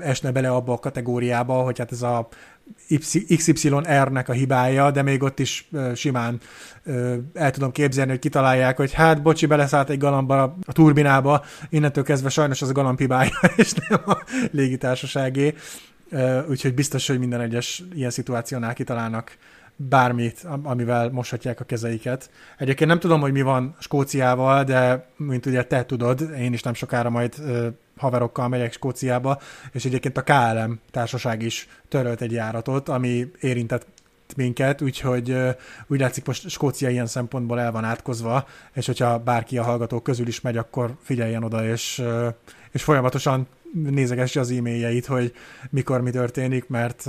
[0.00, 2.28] esne bele abba a kategóriába, hogy hát ez a
[3.36, 6.40] XYR-nek a hibája, de még ott is simán
[7.34, 12.28] el tudom képzelni, hogy kitalálják, hogy hát bocsi, beleszállt egy galamba a turbinába, innentől kezdve
[12.28, 14.16] sajnos az a galamb hibája, és nem a
[14.50, 15.54] légitársaságé.
[16.48, 19.36] Úgyhogy biztos, hogy minden egyes ilyen szituációnál kitalálnak
[19.76, 22.30] bármit, amivel moshatják a kezeiket.
[22.58, 26.74] Egyébként nem tudom, hogy mi van Skóciával, de mint ugye te tudod, én is nem
[26.74, 27.34] sokára majd
[27.98, 29.40] haverokkal megyek Skóciába,
[29.72, 33.86] és egyébként a KLM társaság is törölt egy járatot, ami érintett
[34.36, 35.36] minket, úgyhogy
[35.86, 40.26] úgy látszik most Skócia ilyen szempontból el van átkozva, és hogyha bárki a hallgatók közül
[40.26, 42.02] is megy, akkor figyeljen oda, és,
[42.70, 45.34] és folyamatosan nézegesse az e-mailjeit, hogy
[45.70, 47.04] mikor mi történik, mert,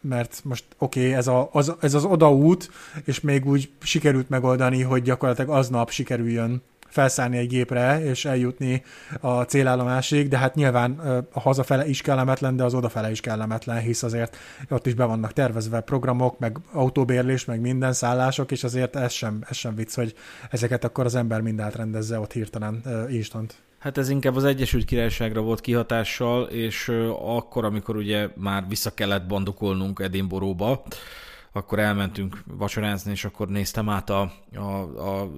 [0.00, 2.70] mert most oké, okay, ez, a, az, ez az odaút,
[3.04, 6.62] és még úgy sikerült megoldani, hogy gyakorlatilag aznap sikerüljön
[6.94, 8.82] felszállni egy gépre, és eljutni
[9.20, 10.92] a célállomásig, de hát nyilván
[11.32, 14.36] a hazafele is kellemetlen, de az odafele is kellemetlen, hisz azért
[14.70, 19.44] ott is be vannak tervezve programok, meg autóbérlés, meg minden szállások, és azért ez sem,
[19.48, 20.14] ez sem vicc, hogy
[20.50, 23.54] ezeket akkor az ember mind átrendezze ott hirtelen instant.
[23.78, 26.88] Hát ez inkább az Egyesült Királyságra volt kihatással, és
[27.24, 30.82] akkor, amikor ugye már vissza kellett bandukolnunk Edinboróba,
[31.56, 34.60] akkor elmentünk vacsorázni, és akkor néztem át a, a,
[35.10, 35.30] a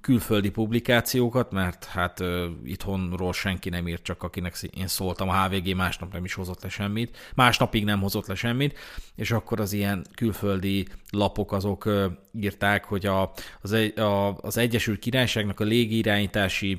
[0.00, 5.74] külföldi publikációkat, mert hát uh, itthonról senki nem írt, csak akinek én szóltam, a HVG
[5.74, 8.78] másnap nem is hozott le semmit, másnapig nem hozott le semmit,
[9.14, 14.56] és akkor az ilyen külföldi lapok azok uh, írták, hogy a, az, egy, a, az
[14.56, 16.78] Egyesült Királyságnak a légirányítási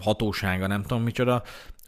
[0.00, 1.42] hatósága, nem tudom micsoda,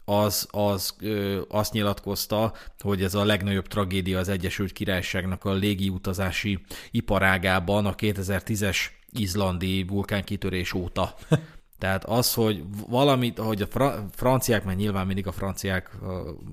[0.05, 6.59] az, az ö, azt nyilatkozta, hogy ez a legnagyobb tragédia az Egyesült Királyságnak a légiutazási
[6.91, 8.77] iparágában a 2010-es
[9.11, 11.15] izlandi vulkánkitörés óta.
[11.79, 15.89] Tehát az, hogy valamit, hogy a fra- franciák, mert nyilván mindig a franciák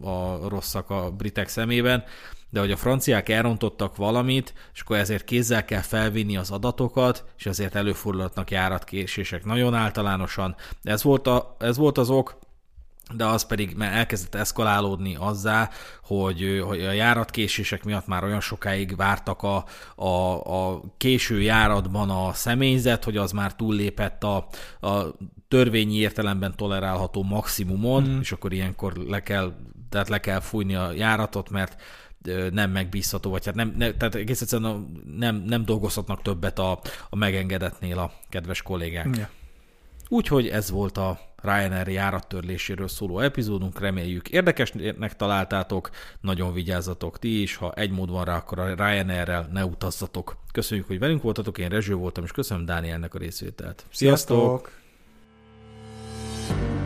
[0.01, 2.05] a, a rosszak a britek szemében,
[2.51, 7.47] de hogy a franciák elrontottak valamit, és akkor ezért kézzel kell felvinni az adatokat, és
[7.47, 10.57] ezért előfordulhatnak járatkésések nagyon általánosan.
[10.83, 12.39] Ez volt, a, ez volt az ok,
[13.17, 15.71] de az pedig mert elkezdett eszkalálódni azzá,
[16.03, 20.35] hogy, hogy a járatkésések miatt már olyan sokáig vártak a, a,
[20.71, 24.47] a késő járatban a személyzet, hogy az már túllépett a,
[24.81, 25.03] a
[25.49, 28.21] törvényi értelemben tolerálható maximumon, mm.
[28.21, 29.53] és akkor ilyenkor le kell,
[29.89, 31.83] tehát le kell fújni a járatot, mert
[32.53, 37.17] nem megbízható, vagy hát nem, ne, tehát egész egyszerűen nem, nem dolgozhatnak többet a, a
[37.17, 39.17] megengedetnél a kedves kollégák.
[39.17, 39.29] Ja.
[40.13, 45.91] Úgyhogy ez volt a Ryanair járattörléséről szóló epizódunk, reméljük érdekesnek találtátok,
[46.21, 50.37] nagyon vigyázzatok ti is, ha egy mód van rá, akkor a Ryanairrel ne utazzatok.
[50.53, 53.85] Köszönjük, hogy velünk voltatok, én Rezső voltam, és köszönöm Dánielnek a részvételt.
[53.91, 54.71] Sziasztok!
[56.49, 56.82] Sziasztok!